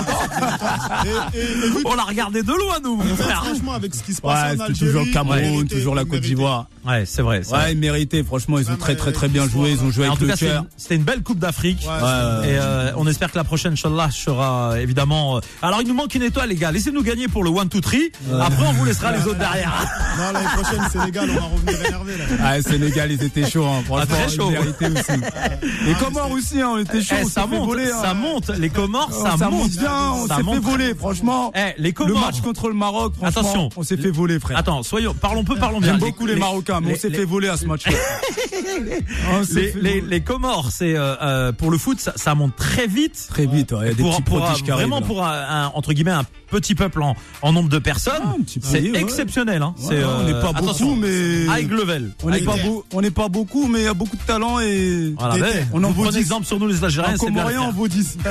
Et, 1.34 1.38
et- 1.38 1.42
et 1.42 1.70
vu 1.70 1.82
On 1.84 1.94
l'a 1.94 2.02
regardé 2.04 2.42
de 2.42 2.52
loin, 2.52 2.78
nous, 2.82 2.96
mon 2.96 3.16
frère. 3.16 3.44
franchement, 3.44 3.72
avec 3.72 3.94
ce 3.94 4.02
qui 4.02 4.14
se 4.14 4.20
passe 4.20 4.52
Ouais, 4.54 4.60
en 4.60 4.64
Algérie, 4.66 4.78
toujours 4.78 5.04
le 5.04 5.12
Cameroun, 5.12 5.40
mérité, 5.40 5.74
toujours 5.76 5.94
la 5.94 6.04
Côte 6.04 6.20
d'Ivoire. 6.20 6.66
Ouais, 6.86 7.04
c'est 7.06 7.22
vrai. 7.22 7.42
Ouais, 7.52 7.72
ils 7.72 7.78
méritaient, 7.78 8.22
franchement, 8.24 8.58
ils 8.58 8.70
ont 8.70 8.76
très 8.76 8.96
très 8.96 9.12
très 9.12 9.28
bien 9.28 9.48
joué, 9.48 9.72
ils 9.72 9.82
ont 9.82 9.90
joué 9.90 10.06
avec 10.06 10.20
le 10.20 10.34
cœur. 10.36 10.62
une- 10.62 10.68
c'était 10.76 10.96
une 10.96 11.02
belle 11.04 11.22
Coupe 11.22 11.38
d'Afrique. 11.38 11.80
Ouais, 11.86 12.48
Et 12.50 12.58
euh, 12.58 12.92
on 12.96 13.06
espère 13.06 13.30
que 13.32 13.38
la 13.38 13.44
prochaine, 13.44 13.72
Inch'Allah, 13.72 14.08
sera 14.10 14.72
euh, 14.72 14.76
évidemment. 14.76 15.36
euh, 15.36 15.40
Alors, 15.62 15.80
il 15.82 15.88
nous 15.88 15.94
manque 15.94 16.14
une 16.14 16.22
étoile, 16.22 16.48
les 16.48 16.56
gars. 16.60 16.70
Laissez-nous 16.70 17.02
gagner 17.02 17.26
pour 17.28 17.42
le 17.42 17.50
1, 17.50 17.64
2, 17.64 17.80
3. 17.80 17.98
Après, 18.42 18.66
on 18.68 18.72
vous 18.74 18.84
laissera 18.84 19.10
les 19.12 19.22
autres 19.26 19.38
derrière. 19.38 19.72
Non, 20.20 20.32
l'année 20.32 20.46
prochaine, 20.54 20.82
Sénégal, 20.92 21.30
on 21.30 21.34
va 21.34 21.40
revenir 21.46 21.86
énervé 21.86 22.16
là. 22.18 22.24
Ah, 22.44 22.60
Sénégal, 22.60 23.10
ils 23.12 23.22
étaient 23.22 23.48
chauds, 23.48 23.64
hein. 23.64 23.80
franchement, 23.86 24.14
très 24.16 24.26
ils 24.26 24.36
chaud. 24.36 24.48
aussi. 24.48 25.20
Les 25.86 25.94
Comores 25.94 26.30
aussi, 26.32 26.60
hein, 26.60 26.68
on 26.72 26.78
était 26.78 27.00
chauds, 27.00 27.14
Eh, 27.22 27.24
ça 27.24 27.46
monte, 27.46 27.66
voler. 27.66 27.90
hein. 27.90 28.02
ça 28.02 28.12
monte. 28.12 28.48
Les 28.58 28.68
Comores, 28.68 29.08
Oh, 29.12 29.24
ça, 29.38 29.48
monte. 29.48 29.70
bien, 29.70 30.10
on 30.12 30.26
Ça 30.26 30.36
s'est 30.36 30.42
monte. 30.42 30.56
fait 30.56 30.60
voler, 30.70 30.94
franchement. 30.94 31.52
Eh, 31.54 31.72
les 31.80 31.88
Le 31.88 31.92
Comores. 31.94 32.20
match 32.20 32.40
contre 32.42 32.68
le 32.68 32.74
Maroc, 32.74 33.14
franchement, 33.16 33.40
Attention. 33.40 33.68
on 33.76 33.82
s'est 33.82 33.96
fait 33.96 34.10
voler, 34.10 34.38
frère. 34.40 34.58
Attends, 34.58 34.82
soyons, 34.82 35.14
parlons 35.14 35.44
peu, 35.44 35.56
parlons 35.56 35.80
bien. 35.80 35.92
J'aime 35.92 36.00
beaucoup 36.00 36.26
les, 36.26 36.36
Marocains, 36.36 36.80
mais 36.82 36.88
les- 36.88 36.94
on 36.96 36.98
s'est 36.98 37.10
fait 37.10 37.24
voler 37.24 37.48
à 37.48 37.56
ce 37.56 37.64
match-là. 37.64 37.92
Les, 39.82 40.20
Comores, 40.20 40.70
c'est 40.70 40.96
euh, 40.96 41.14
euh, 41.22 41.52
pour 41.52 41.70
le 41.70 41.78
foot, 41.78 41.98
ça, 42.00 42.12
ça 42.16 42.34
monte 42.34 42.56
très 42.56 42.86
vite. 42.86 43.26
Très 43.30 43.46
vite, 43.46 43.72
ouais, 43.72 43.78
il 43.82 43.86
y 43.88 43.90
a 43.90 43.94
des 43.94 44.02
pour, 44.02 44.12
petits 44.12 44.22
pour, 44.22 44.44
arrivent. 44.44 44.64
vraiment 44.66 45.00
là. 45.00 45.06
pour 45.06 45.24
un, 45.24 45.64
un- 45.64 45.66
entre 45.74 45.92
guillemets 45.92 46.10
un 46.10 46.24
petit 46.50 46.74
peuple 46.74 47.02
en, 47.02 47.16
en 47.42 47.52
nombre 47.52 47.68
de 47.68 47.78
personnes, 47.78 48.22
Ah, 48.24 48.34
c'est 48.62 48.90
ouais. 48.90 49.00
exceptionnel. 49.00 49.62
Hein. 49.62 49.74
On 49.82 50.24
n'est 50.24 50.32
pas 50.32 50.50
attention, 50.54 50.88
beaucoup, 50.88 51.00
mais 51.00 51.46
high 51.62 51.70
level. 51.70 52.10
on 52.22 52.30
n'est 52.30 52.40
pas, 52.40 52.56
beau- 52.56 52.84
on 52.92 53.02
pas 53.10 53.28
beaucoup, 53.28 53.66
mais 53.68 53.80
il 53.80 53.84
y 53.84 53.88
a 53.88 53.94
beaucoup 53.94 54.16
de 54.16 54.22
talent 54.22 54.58
et 54.60 55.14
Voilà, 55.18 55.36
et- 55.38 55.40
mais 55.40 55.66
on 55.72 55.82
en 55.84 55.90
vaut 55.90 56.02
prenez 56.04 56.18
10. 56.18 56.24
exemple 56.24 56.46
sur 56.46 56.58
nous 56.58 56.66
les 56.66 56.82
Algériens, 56.84 57.12
le 57.12 57.18
Comorien 57.18 57.60
en 57.60 57.64
faire. 57.64 57.72
vaut 57.72 57.88
10. 57.88 58.18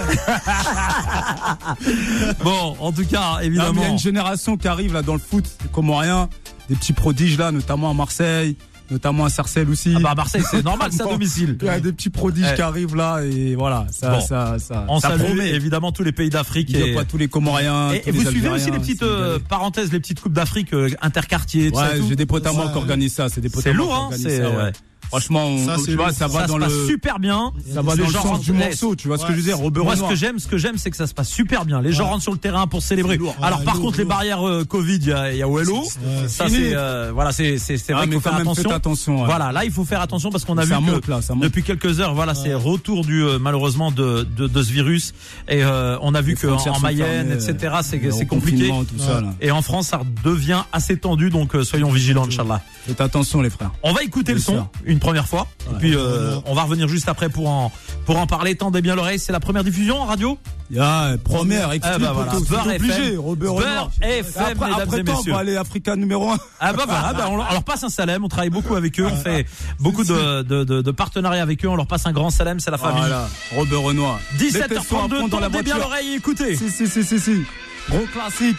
Bon, 2.44 2.76
en 2.80 2.92
tout 2.92 3.06
cas, 3.06 3.38
mais 3.40 3.48
Il 3.48 3.56
y 3.56 3.60
a 3.60 3.68
évidemment. 3.70 3.94
une 3.94 4.00
génération 4.00 4.58
qui 4.58 4.68
arrive 4.68 4.94
là 4.94 5.02
dans 5.02 5.14
le 5.14 5.20
foot, 5.20 5.46
les 5.64 5.70
Comoriens, 5.70 6.30
des 6.70 6.76
petits 6.76 6.94
prodiges 6.94 7.38
là, 7.38 7.52
notamment 7.52 7.90
à 7.90 7.94
Marseille, 7.94 8.56
notamment 8.91 9.25
à 9.25 9.29
Sarcelles 9.29 9.69
aussi. 9.69 9.93
Ah 9.96 10.00
bah 10.01 10.10
à 10.12 10.15
Marseille, 10.15 10.43
c'est 10.50 10.63
normal, 10.63 10.89
c'est 10.91 11.01
à 11.01 11.05
domicile. 11.10 11.58
Il 11.62 11.65
y 11.67 11.69
a 11.69 11.79
des 11.79 11.91
petits 11.93 12.10
prodiges 12.10 12.48
Eh. 12.51 12.55
qui 12.55 12.62
arrivent 12.62 12.96
là 12.96 13.22
et 13.24 13.55
voilà, 13.55 13.86
ça, 13.91 14.12
Bon. 14.12 14.22
ça, 14.22 14.58
ça, 14.60 14.86
On 14.88 15.00
ça 15.00 15.10
salue 15.17 15.39
évidemment 15.41 15.91
tous 15.91 16.03
les 16.03 16.12
pays 16.12 16.29
d'Afrique. 16.29 16.74
Et, 16.74 16.93
pas 16.93 17.05
tous 17.05 17.17
les 17.17 17.27
Comoriens. 17.27 17.91
et- 17.91 18.12
vous 18.12 18.25
suivez 18.29 18.50
aussi 18.50 18.72
les 18.72 18.79
petites 18.79 19.03
euh, 19.03 19.39
parenthèses, 19.39 19.91
les 19.91 20.00
petites 20.00 20.19
coupes 20.22 20.34
d'Afrique 20.34 20.74
euh, 20.74 20.89
interquartiers. 21.01 21.69
Ouais, 21.72 22.01
j'ai 22.08 22.15
des 22.15 22.25
potes 22.25 22.46
à 22.48 22.51
moi 22.53 22.69
qui 22.69 22.77
organisent 22.77 23.13
ça. 23.13 23.29
C'est 23.29 23.41
des 23.41 23.50
potes 23.50 23.63
C'est 23.63 23.69
à 23.72 23.74
moi 23.74 23.86
lourd, 23.86 24.10
hein. 24.13 24.72
Ça. 25.01 25.08
Franchement, 25.10 25.46
on- 25.48 25.65
Ça, 25.65 25.75
tu 25.84 25.96
vois, 25.96 26.08
lourd. 26.08 26.15
ça 26.15 26.27
va 26.27 26.41
ça 26.41 26.48
dans 26.48 26.56
se 26.56 26.60
passe 26.60 26.72
le, 26.74 26.88
super 26.88 27.20
bien. 27.20 27.51
ça 27.74 27.82
va 27.82 27.94
Les 27.94 28.01
dans 28.01 28.06
le 28.08 28.12
gens 28.13 28.22
sens 28.22 28.32
rentrent- 28.32 28.44
du 28.44 28.53
morceau. 28.53 28.96
Tu 28.96 29.08
vois 29.08 29.18
ce 29.18 29.25
que 29.25 29.32
je 29.32 29.38
veux 29.38 29.44
dire, 29.44 29.58
Robert 29.58 29.84
Moi, 29.84 29.96
ce 29.96 30.03
que 30.03 30.15
j'aime, 30.15 30.39
ce 30.39 30.48
que 30.48 30.58
j'aime, 30.58 30.77
c'est 30.77 30.91
que 30.91 30.98
ça 30.98 31.08
se 31.08 31.13
passe 31.13 31.29
super 31.29 31.65
bien. 31.65 31.82
Les 31.82 31.91
gens 31.91 32.08
rentrent 32.08 32.22
sur 32.24 32.32
le 32.32 32.38
terrain 32.38 32.68
pour 32.68 32.82
célébrer. 32.84 33.18
lourd. 33.18 33.36
Alors, 33.41 33.60
Ouais, 33.60 33.65
par 33.65 33.75
lourd, 33.75 33.86
contre, 33.86 33.98
les 33.98 34.06
barrières 34.06 34.48
euh, 34.48 34.65
Covid, 34.65 34.96
il 34.98 35.08
y 35.08 35.12
a, 35.13 35.32
il 35.32 35.38
y 35.38 35.41
a 35.41 35.48
OLO. 35.48 35.84
Ça, 36.27 36.48
c'est 36.50 36.75
euh, 36.75 37.12
voilà, 37.13 37.32
c'est 37.32 37.58
c'est 37.58 37.77
c'est 37.77 37.94
Ah, 37.94 37.98
vrai 37.98 38.06
qu'il 38.06 38.13
faut 38.15 38.20
faire 38.22 38.36
attention. 38.36 38.70
attention. 38.72 39.20
ouais. 39.22 39.25
Voilà, 39.25 39.51
là, 39.51 39.65
il 39.65 39.72
faut 39.72 39.86
faire 39.86 40.01
attention 40.01 40.29
parce 40.29 40.46
qu'on 40.46 40.58
a 40.58 40.65
Ça 40.65 40.77
vu 40.79 40.86
monte, 40.86 41.01
que 41.01 41.12
là, 41.12 41.22
ça 41.22 41.34
depuis 41.36 41.63
quelques 41.63 42.00
heures, 42.00 42.13
voilà, 42.13 42.36
c'est 42.36 42.53
retour 42.53 43.03
du 43.06 43.24
euh, 43.24 43.39
malheureusement 43.39 43.91
de, 43.91 44.27
de 44.38 44.48
de 44.48 44.62
ce 44.63 44.72
virus 44.72 45.13
et 45.48 45.63
euh, 45.63 45.98
on 46.01 46.13
a 46.13 46.22
vu 46.22 46.36
que 46.36 46.48
en, 46.48 46.79
Mayenne, 46.79 47.32
etc. 47.32 47.75
C'est 47.82 48.00
c'est 48.12 48.25
compliqué. 48.25 48.72
ça. 48.98 49.22
Et 49.41 49.51
en 49.51 49.62
France, 49.62 49.88
ça 49.88 50.01
devient 50.24 50.62
assez 50.72 50.98
tendu, 50.98 51.29
donc 51.29 51.53
soyons 51.63 51.89
vigilants, 51.89 52.25
Inch'Allah. 52.27 52.62
Faites 52.86 53.01
attention, 53.01 53.41
les 53.41 53.50
frères. 53.50 53.72
On 53.84 53.94
va 53.94 54.03
écouter 54.03 54.34
le 54.34 54.39
son. 54.39 54.68
Une 54.89 55.00
première 55.00 55.27
fois, 55.27 55.48
et 55.72 55.75
puis 55.79 55.96
euh, 55.96 56.36
on 56.46 56.53
va 56.53 56.63
revenir 56.63 56.88
juste 56.88 57.08
après 57.08 57.29
pour 57.29 57.48
en 57.50 57.72
pour 58.05 58.17
en 58.17 58.27
parler. 58.27 58.55
Tendez 58.55 58.81
bien 58.81 58.96
l'oreille, 58.96 59.19
c'est 59.19 59.31
la 59.31 59.39
première 59.39 59.63
diffusion 59.63 60.01
en 60.01 60.05
radio? 60.05 60.38
Il 60.72 60.77
y 60.77 60.79
a 60.79 61.17
première, 61.24 61.72
exclu, 61.72 61.91
Ah 61.96 61.98
bah 62.00 62.12
voilà, 62.13 62.31
Beurre 62.48 62.67
obligé, 62.75 62.93
FM. 63.13 63.19
Robert 63.19 63.53
Beurre. 63.55 63.91
FM, 64.01 64.43
Après, 64.43 64.53
mesdames 64.69 64.81
après 64.81 65.00
et 65.00 65.03
temps, 65.03 65.13
on 65.13 65.17
messieurs. 65.17 65.34
va 65.34 65.39
aller 65.39 65.55
Africa 65.55 65.96
numéro 65.96 66.29
1. 66.29 66.38
Ah 66.60 66.74
bah 66.74 66.84
voilà, 66.88 67.13
bah 67.13 67.25
on, 67.31 67.38
leur- 67.38 67.48
on 67.50 67.53
leur 67.53 67.63
passe 67.63 67.84
un 67.84 67.89
salem, 67.89 68.24
on 68.24 68.27
travaille 68.27 68.50
beaucoup 68.51 68.75
avec 68.75 69.00
eux, 69.00 69.08
on 69.12 69.15
fait 69.24 69.46
beaucoup 69.79 70.03
de, 70.03 70.43
de, 70.43 70.63
de, 70.63 70.81
de 70.81 70.91
partenariats 70.91 71.41
avec 71.41 71.63
eux, 71.65 71.69
on 71.69 71.75
leur 71.75 71.88
passe 71.88 72.05
un 72.05 72.12
grand 72.12 72.29
salem, 72.29 72.60
c'est 72.60 72.69
la 72.72 72.77
famille. 72.77 73.00
Voilà, 73.00 73.27
Robert 73.55 73.81
Renoir. 73.81 74.19
Mettez 74.39 74.75
le 74.75 74.81
son 74.81 75.00
à 75.00 75.08
17h32, 75.08 75.19
fond 75.22 75.27
dans 75.27 75.39
la 75.39 75.50
tendez 75.50 75.63
bien 75.63 75.77
l'oreille 75.77 76.10
et 76.13 76.15
écoutez. 76.15 76.55
Si, 76.55 76.69
si, 76.69 76.88
si, 76.88 77.03
si, 77.03 77.19
si. 77.19 77.41
Gros 77.89 78.05
classique. 78.13 78.58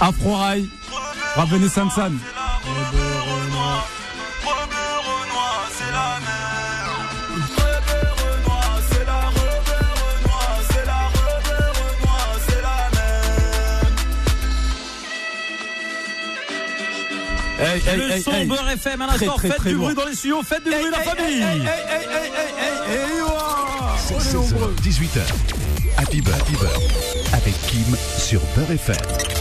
Afro 0.00 0.36
Rail. 0.36 0.66
Ravenez 1.34 1.68
Sansan. 1.68 2.12
Hey, 17.62 17.80
hey, 17.86 17.96
le 17.96 18.10
hey, 18.10 18.22
son 18.22 18.32
hey. 18.32 18.46
Beurre 18.46 18.68
FM 18.70 19.02
à 19.02 19.06
l'instant, 19.06 19.38
faites 19.38 19.56
très 19.56 19.70
du 19.70 19.76
bruit 19.76 19.94
dans 19.94 20.04
les 20.04 20.16
studios, 20.16 20.42
faites 20.42 20.64
du 20.64 20.70
bruit 20.70 20.90
la 20.90 20.98
famille. 20.98 21.42
Hey, 21.42 21.42
hey, 21.42 21.60
hey, 21.60 22.06
hey, 22.10 22.32
hey, 22.58 23.14
hey, 23.14 23.22
ouah. 23.22 23.96
On 24.10 24.18
est 24.18 24.20
16h, 24.20 24.34
nombreux. 24.34 24.74
18h. 24.82 25.20
Happy 25.96 26.20
Beurre, 26.20 26.34
Happy 26.34 26.52
Beurre. 26.56 26.80
Avec 27.34 27.54
Kim 27.68 27.96
sur 28.18 28.40
Beurre 28.56 28.72
FM. 28.72 28.96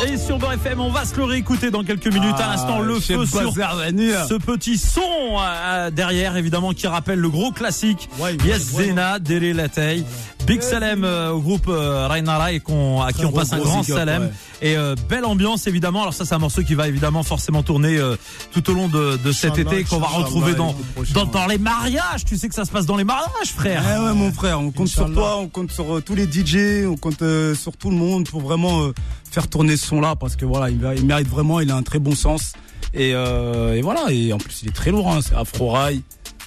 Et 0.07 0.17
sur 0.17 0.37
Beurre 0.37 0.53
FM, 0.53 0.81
on 0.81 0.91
va 0.91 1.05
se 1.05 1.15
le 1.15 1.23
réécouter 1.23 1.71
dans 1.71 1.83
quelques 1.83 2.13
minutes. 2.13 2.39
à 2.39 2.49
l'instant, 2.49 2.81
le 2.81 2.95
feu 2.99 3.25
sur 3.25 3.53
ce 3.53 4.37
petit 4.37 4.77
son 4.77 5.01
euh, 5.39 5.89
derrière, 5.89 6.37
évidemment, 6.37 6.73
qui 6.73 6.85
rappelle 6.87 7.19
le 7.19 7.29
gros 7.29 7.51
classique. 7.51 8.07
Ouais, 8.19 8.35
yes 8.45 8.73
ouais, 8.73 8.85
Zena, 8.85 9.17
Dele 9.17 9.53
Latei. 9.53 10.03
Big 10.51 10.61
Salem 10.63 11.05
euh, 11.05 11.31
au 11.31 11.39
groupe 11.39 11.67
euh, 11.69 12.07
Rainara 12.09 12.51
et 12.51 12.59
qu'on, 12.59 13.01
à 13.01 13.13
qui 13.13 13.25
on 13.25 13.29
gros, 13.29 13.39
passe 13.39 13.53
un 13.53 13.59
grand 13.59 13.83
Salem. 13.83 14.23
ouais. 14.23 14.29
Et 14.61 14.75
euh, 14.75 14.95
belle 15.09 15.23
ambiance, 15.23 15.65
évidemment. 15.65 16.01
Alors 16.01 16.13
ça, 16.13 16.25
c'est 16.25 16.35
un 16.35 16.39
morceau 16.39 16.61
qui 16.61 16.75
va 16.75 16.89
évidemment 16.89 17.23
forcément 17.23 17.63
tourner 17.63 17.97
euh, 17.97 18.17
tout 18.51 18.69
au 18.69 18.73
long 18.73 18.89
de, 18.89 19.15
de 19.15 19.31
cet 19.31 19.57
été, 19.57 19.85
qu'on 19.85 19.99
va 19.99 20.07
retrouver 20.07 20.53
dans, 20.53 20.75
dans, 21.13 21.25
dans 21.25 21.47
les 21.47 21.57
mariages. 21.57 22.25
Tu 22.25 22.35
sais 22.35 22.49
que 22.49 22.53
ça 22.55 22.65
se 22.65 22.71
passe 22.71 22.85
dans 22.85 22.97
les 22.97 23.05
mariages, 23.05 23.53
frère. 23.55 23.81
Eh 23.95 24.03
ouais, 24.03 24.13
mon 24.13 24.33
frère, 24.33 24.59
on 24.59 24.71
compte 24.71 24.89
sur 24.89 25.11
toi, 25.13 25.37
on 25.37 25.47
compte 25.47 25.71
sur 25.71 25.97
euh, 25.97 26.01
tous 26.01 26.15
les 26.15 26.25
DJ, 26.25 26.85
on 26.85 26.97
compte 26.97 27.21
euh, 27.21 27.55
sur 27.55 27.77
tout 27.77 27.89
le 27.89 27.95
monde 27.95 28.27
pour 28.27 28.41
vraiment 28.41 28.83
euh, 28.83 28.93
faire 29.31 29.47
tourner 29.47 29.77
ce 29.77 29.87
son-là 29.87 30.17
parce 30.17 30.35
que 30.35 30.43
voilà, 30.43 30.69
il 30.69 31.05
mérite 31.05 31.29
vraiment, 31.29 31.61
il 31.61 31.71
a 31.71 31.75
un 31.77 31.83
très 31.83 31.99
bon 31.99 32.13
sens. 32.13 32.51
Et, 32.93 33.13
euh, 33.15 33.75
et 33.75 33.81
voilà, 33.81 34.07
et 34.11 34.33
en 34.33 34.37
plus 34.37 34.63
il 34.63 34.67
est 34.67 34.73
très 34.75 34.91
lourd, 34.91 35.09
hein, 35.09 35.19
c'est 35.21 35.33
Afro 35.33 35.69
Rail. 35.69 36.01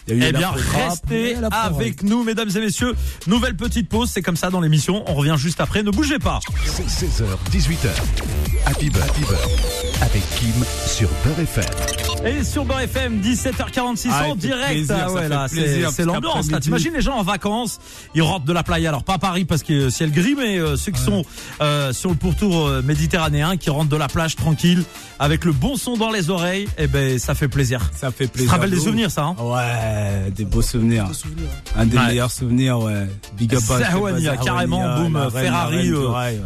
Il 0.06 0.18
y 0.18 0.22
a 0.22 0.26
eu 0.26 0.30
Eh 0.30 0.32
bien, 0.32 0.50
restez 0.50 1.36
avec 1.50 2.02
nous, 2.02 2.24
mesdames 2.24 2.50
et 2.54 2.60
messieurs. 2.60 2.94
Nouvelle 3.26 3.56
petite 3.56 3.88
pause, 3.88 4.10
c'est 4.12 4.22
comme 4.22 4.36
ça 4.36 4.50
dans 4.50 4.60
l'émission. 4.60 5.04
On 5.06 5.14
revient 5.14 5.36
juste 5.38 5.60
après. 5.60 5.82
Ne 5.82 5.90
bougez 5.90 6.18
pas. 6.18 6.40
C'est 6.66 7.06
16h, 7.06 7.24
18h. 7.50 7.88
Happy 8.66 8.88
Beurre, 8.90 9.04
Happy 9.04 9.20
Beurre. 9.22 9.48
Avec 10.00 10.22
Kim 10.36 10.64
sur 10.86 11.08
Beurre 11.24 11.40
FM. 11.40 11.64
Et 12.26 12.42
sur 12.44 12.64
Beurre 12.64 12.80
FM, 12.80 13.20
17h46 13.20 14.08
Ah, 14.10 14.28
en 14.28 14.34
direct. 14.36 14.86
Ah 14.90 15.06
ça 15.08 15.12
ouais, 15.12 15.28
là, 15.28 15.46
c'est 15.48 16.04
l'ambiance. 16.04 16.48
T'imagines 16.60 16.94
les 16.94 17.02
gens 17.02 17.16
en 17.18 17.22
vacances, 17.22 17.78
ils 18.14 18.22
rentrent 18.22 18.46
de 18.46 18.52
la 18.52 18.62
playa. 18.62 18.88
Alors 18.88 19.04
pas 19.04 19.14
à 19.14 19.18
Paris 19.18 19.44
parce 19.44 19.62
que 19.62 19.90
ciel 19.90 20.10
gris, 20.10 20.34
mais 20.36 20.58
euh, 20.58 20.76
ceux 20.76 20.92
qui 20.92 21.00
sont 21.00 21.24
euh, 21.60 21.92
sur 21.92 22.08
le 22.10 22.16
pourtour 22.16 22.66
euh, 22.66 22.82
méditerranéen, 22.82 23.56
qui 23.58 23.68
rentrent 23.70 23.90
de 23.90 23.96
la 23.96 24.08
plage 24.08 24.36
tranquille, 24.36 24.82
avec 25.18 25.44
le 25.44 25.52
bon 25.52 25.76
son 25.76 25.96
dans 25.96 26.10
les 26.10 26.30
oreilles, 26.30 26.66
eh 26.78 26.86
ben 26.86 27.18
ça 27.18 27.34
fait 27.34 27.48
plaisir. 27.48 27.80
Ça 27.94 28.10
fait 28.10 28.24
Ça 28.24 28.30
plaisir. 28.32 28.50
te 28.50 28.54
rappelle 28.56 28.70
des 28.70 28.80
souvenirs, 28.80 29.10
ça 29.10 29.24
hein 29.24 29.36
Ouais, 29.38 30.30
des 30.30 30.44
beaux 30.46 30.62
souvenirs. 30.62 31.14
souvenir. 31.14 31.48
Un 31.76 31.84
des 31.86 31.98
Ouais. 31.98 32.06
meilleurs 32.06 32.30
souvenirs, 32.30 32.78
ouais. 32.80 33.06
Big 33.36 33.54
up 33.54 33.62
Bazar 33.68 33.90
carrément, 34.42 34.96
boum, 35.02 35.14
la 35.14 35.28
reine- 35.28 35.44
Ferrari, 35.44 35.92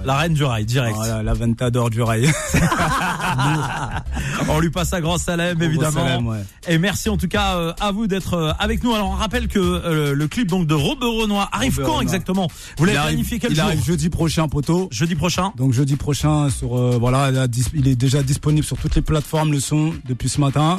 la 0.05 0.17
reine 0.17 0.35
du 0.35 0.45
rail, 0.45 0.65
direct. 0.65 0.97
Voilà, 0.97 1.23
la 1.23 1.35
Ventador 1.35 1.91
du 1.91 2.03
rail. 2.03 2.08
On 4.49 4.61
lui 4.61 4.71
passe 4.71 4.93
un 4.93 5.01
grand 5.01 5.19
salem, 5.19 5.61
évidemment. 5.63 6.07
Salem, 6.07 6.27
ouais. 6.27 6.39
Et 6.69 6.79
merci 6.79 7.09
en 7.09 7.17
tout 7.17 7.29
cas 7.29 7.57
euh, 7.57 7.73
à 7.81 7.93
vous 7.93 8.07
d'être 8.07 8.35
euh, 8.35 8.53
avec 8.59 8.83
nous. 8.83 8.95
Alors 8.95 9.11
on 9.11 9.15
rappelle 9.15 9.49
que 9.49 9.59
euh, 9.59 10.15
le 10.15 10.29
clip 10.29 10.49
donc 10.49 10.67
de 10.67 10.75
Robert 10.75 11.11
Renoir 11.11 11.49
arrive 11.53 11.73
Robert 11.75 11.87
quand 11.87 11.93
Renoir. 11.99 12.03
exactement? 12.03 12.49
Vous 12.79 12.85
l'avez 12.85 12.99
Il 12.99 13.03
planifié 13.03 13.39
quel 13.39 13.53
il 13.53 13.57
jour? 13.57 13.65
arrive 13.65 13.85
jeudi 13.85 14.09
prochain, 14.09 14.49
poteau. 14.49 14.89
Jeudi 14.91 15.15
prochain. 15.15 15.53
Donc 15.57 15.73
jeudi 15.73 15.97
prochain 15.97 16.51
sur 16.51 16.77
euh, 16.79 16.97
voilà, 16.99 17.31
il, 17.31 17.65
il 17.75 17.89
est 17.89 17.97
déjà 17.97 18.23
disponible 18.23 18.67
sur 18.67 18.77
toutes 18.79 18.95
les 18.97 19.03
plateformes 19.03 19.53
le 19.53 19.61
son 19.61 19.93
depuis 20.07 20.29
ce 20.29 20.41
matin. 20.41 20.79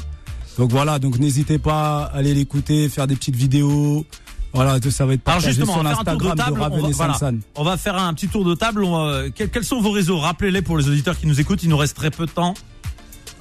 Donc 0.57 0.71
voilà, 0.71 0.99
donc 0.99 1.19
n'hésitez 1.19 1.57
pas 1.57 2.03
à 2.13 2.17
aller 2.17 2.33
l'écouter, 2.33 2.89
faire 2.89 3.07
des 3.07 3.15
petites 3.15 3.35
vidéos. 3.35 4.05
Voilà, 4.53 4.79
tout 4.79 4.91
ça 4.91 5.05
va 5.05 5.13
être 5.13 5.21
Alors 5.25 5.41
partagé 5.41 5.55
justement, 5.55 5.73
sur 5.73 5.81
on 5.81 5.83
va 5.83 5.89
faire 5.91 5.99
un 5.99 6.05
tour 6.05 6.17
de 6.17 6.25
l'Instagram 6.25 6.53
de, 6.53 6.59
table. 6.59 6.59
On 6.59 6.63
Raven 6.63 6.81
va, 6.81 6.89
et 6.89 6.93
voilà. 6.93 7.13
Sansan. 7.13 7.39
On 7.55 7.63
va 7.63 7.77
faire 7.77 7.95
un 7.97 8.13
petit 8.13 8.27
tour 8.27 8.45
de 8.45 8.55
table. 8.55 8.83
On, 8.83 9.05
euh, 9.05 9.29
quels, 9.33 9.49
quels 9.49 9.63
sont 9.63 9.79
vos 9.81 9.91
réseaux? 9.91 10.17
Rappelez-les 10.17 10.61
pour 10.61 10.77
les 10.77 10.87
auditeurs 10.87 11.17
qui 11.17 11.27
nous 11.27 11.39
écoutent. 11.39 11.63
Il 11.63 11.69
nous 11.69 11.77
reste 11.77 11.95
très 11.95 12.09
peu 12.09 12.25
de 12.25 12.31
temps. 12.31 12.55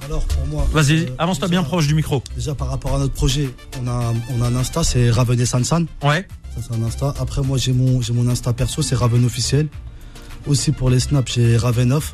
Alors 0.05 0.23
pour 0.25 0.45
moi. 0.47 0.67
Vas-y, 0.71 1.03
euh, 1.03 1.15
avance-toi 1.17 1.47
bien 1.47 1.63
proche 1.63 1.87
du 1.87 1.95
micro. 1.95 2.23
Déjà 2.35 2.55
par 2.55 2.69
rapport 2.69 2.95
à 2.95 2.99
notre 2.99 3.13
projet, 3.13 3.49
on 3.81 3.87
a, 3.87 4.13
on 4.37 4.41
a 4.41 4.47
un 4.47 4.55
Insta, 4.55 4.83
c'est 4.83 5.09
Raven 5.09 5.39
et 5.39 5.45
Sansan. 5.45 5.85
Ouais. 6.03 6.27
Ça 6.55 6.61
c'est 6.61 6.75
un 6.75 6.83
Insta. 6.83 7.13
Après 7.19 7.41
moi 7.41 7.57
j'ai 7.57 7.73
mon, 7.73 8.01
j'ai 8.01 8.13
mon 8.13 8.27
Insta 8.29 8.53
perso, 8.53 8.81
c'est 8.81 8.95
Raven 8.95 9.25
officiel. 9.25 9.67
Aussi 10.47 10.71
pour 10.71 10.89
les 10.89 10.99
snaps, 10.99 11.33
j'ai 11.33 11.57
Raven 11.57 11.91
off. 11.91 12.13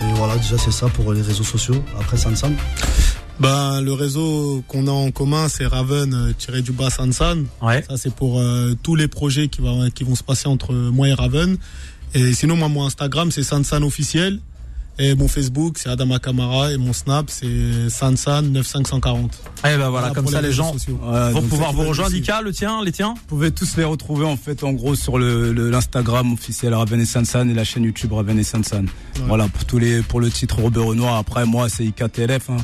Et 0.00 0.12
voilà, 0.14 0.36
déjà 0.36 0.56
c'est 0.58 0.72
ça 0.72 0.88
pour 0.88 1.12
les 1.12 1.22
réseaux 1.22 1.44
sociaux. 1.44 1.82
Après 2.00 2.16
Sansan. 2.16 2.52
Ben, 3.38 3.80
le 3.82 3.92
réseau 3.92 4.62
qu'on 4.68 4.86
a 4.86 4.90
en 4.90 5.10
commun, 5.10 5.48
c'est 5.48 5.66
Raven-du-bas 5.66 6.90
Sansan. 6.90 7.44
Ouais. 7.62 7.84
Ça, 7.88 7.96
c'est 7.96 8.14
pour 8.14 8.40
euh, 8.40 8.74
tous 8.82 8.94
les 8.94 9.08
projets 9.08 9.48
qui, 9.48 9.60
va, 9.60 9.90
qui 9.94 10.04
vont 10.04 10.14
se 10.14 10.22
passer 10.24 10.48
entre 10.48 10.72
moi 10.72 11.08
et 11.08 11.12
Raven. 11.14 11.56
Et 12.14 12.32
sinon, 12.32 12.56
moi, 12.56 12.68
mon 12.68 12.86
Instagram, 12.86 13.30
c'est 13.30 13.42
Sansan 13.42 13.82
officiel. 13.82 14.40
Et 14.98 15.14
mon 15.14 15.28
Facebook, 15.28 15.76
c'est 15.76 15.90
Adama 15.90 16.18
Kamara. 16.18 16.72
Et 16.72 16.78
mon 16.78 16.94
Snap, 16.94 17.26
c'est 17.28 17.44
Sansan9540. 17.88 19.28
Eh 19.66 19.76
ben 19.76 19.90
voilà, 19.90 20.10
comme 20.10 20.26
ça 20.26 20.40
les 20.40 20.52
gens 20.52 20.74
vont 21.32 21.42
pouvoir 21.42 21.74
vous 21.74 21.82
rejoindre. 21.86 22.14
Ika, 22.14 22.40
le 22.40 22.52
tien, 22.52 22.82
les 22.82 22.92
tiens 22.92 23.12
Vous 23.14 23.26
pouvez 23.28 23.50
tous 23.50 23.76
les 23.76 23.84
retrouver 23.84 24.24
en 24.24 24.38
fait 24.38 24.64
en 24.64 24.72
gros 24.72 24.94
sur 24.94 25.18
le 25.18 25.52
le- 25.52 25.68
l'Instagram 25.70 26.32
officiel 26.32 26.72
Raven 26.72 26.98
et 27.00 27.04
Sansan 27.04 27.48
et 27.50 27.54
la 27.54 27.64
chaîne 27.64 27.82
YouTube 27.84 28.12
Raven 28.14 28.38
et 28.38 28.44
Sansan. 28.44 28.86
Voilà 29.26 29.48
pour 29.48 29.66
tous 29.66 29.78
les 29.78 30.00
pour 30.00 30.20
le 30.20 30.30
titre 30.30 30.60
Robert 30.62 30.84
Renoir. 30.86 31.16
Après 31.16 31.44
moi 31.44 31.68
c'est 31.68 31.84
IKTLF. 31.84 32.48
Hein. 32.48 32.56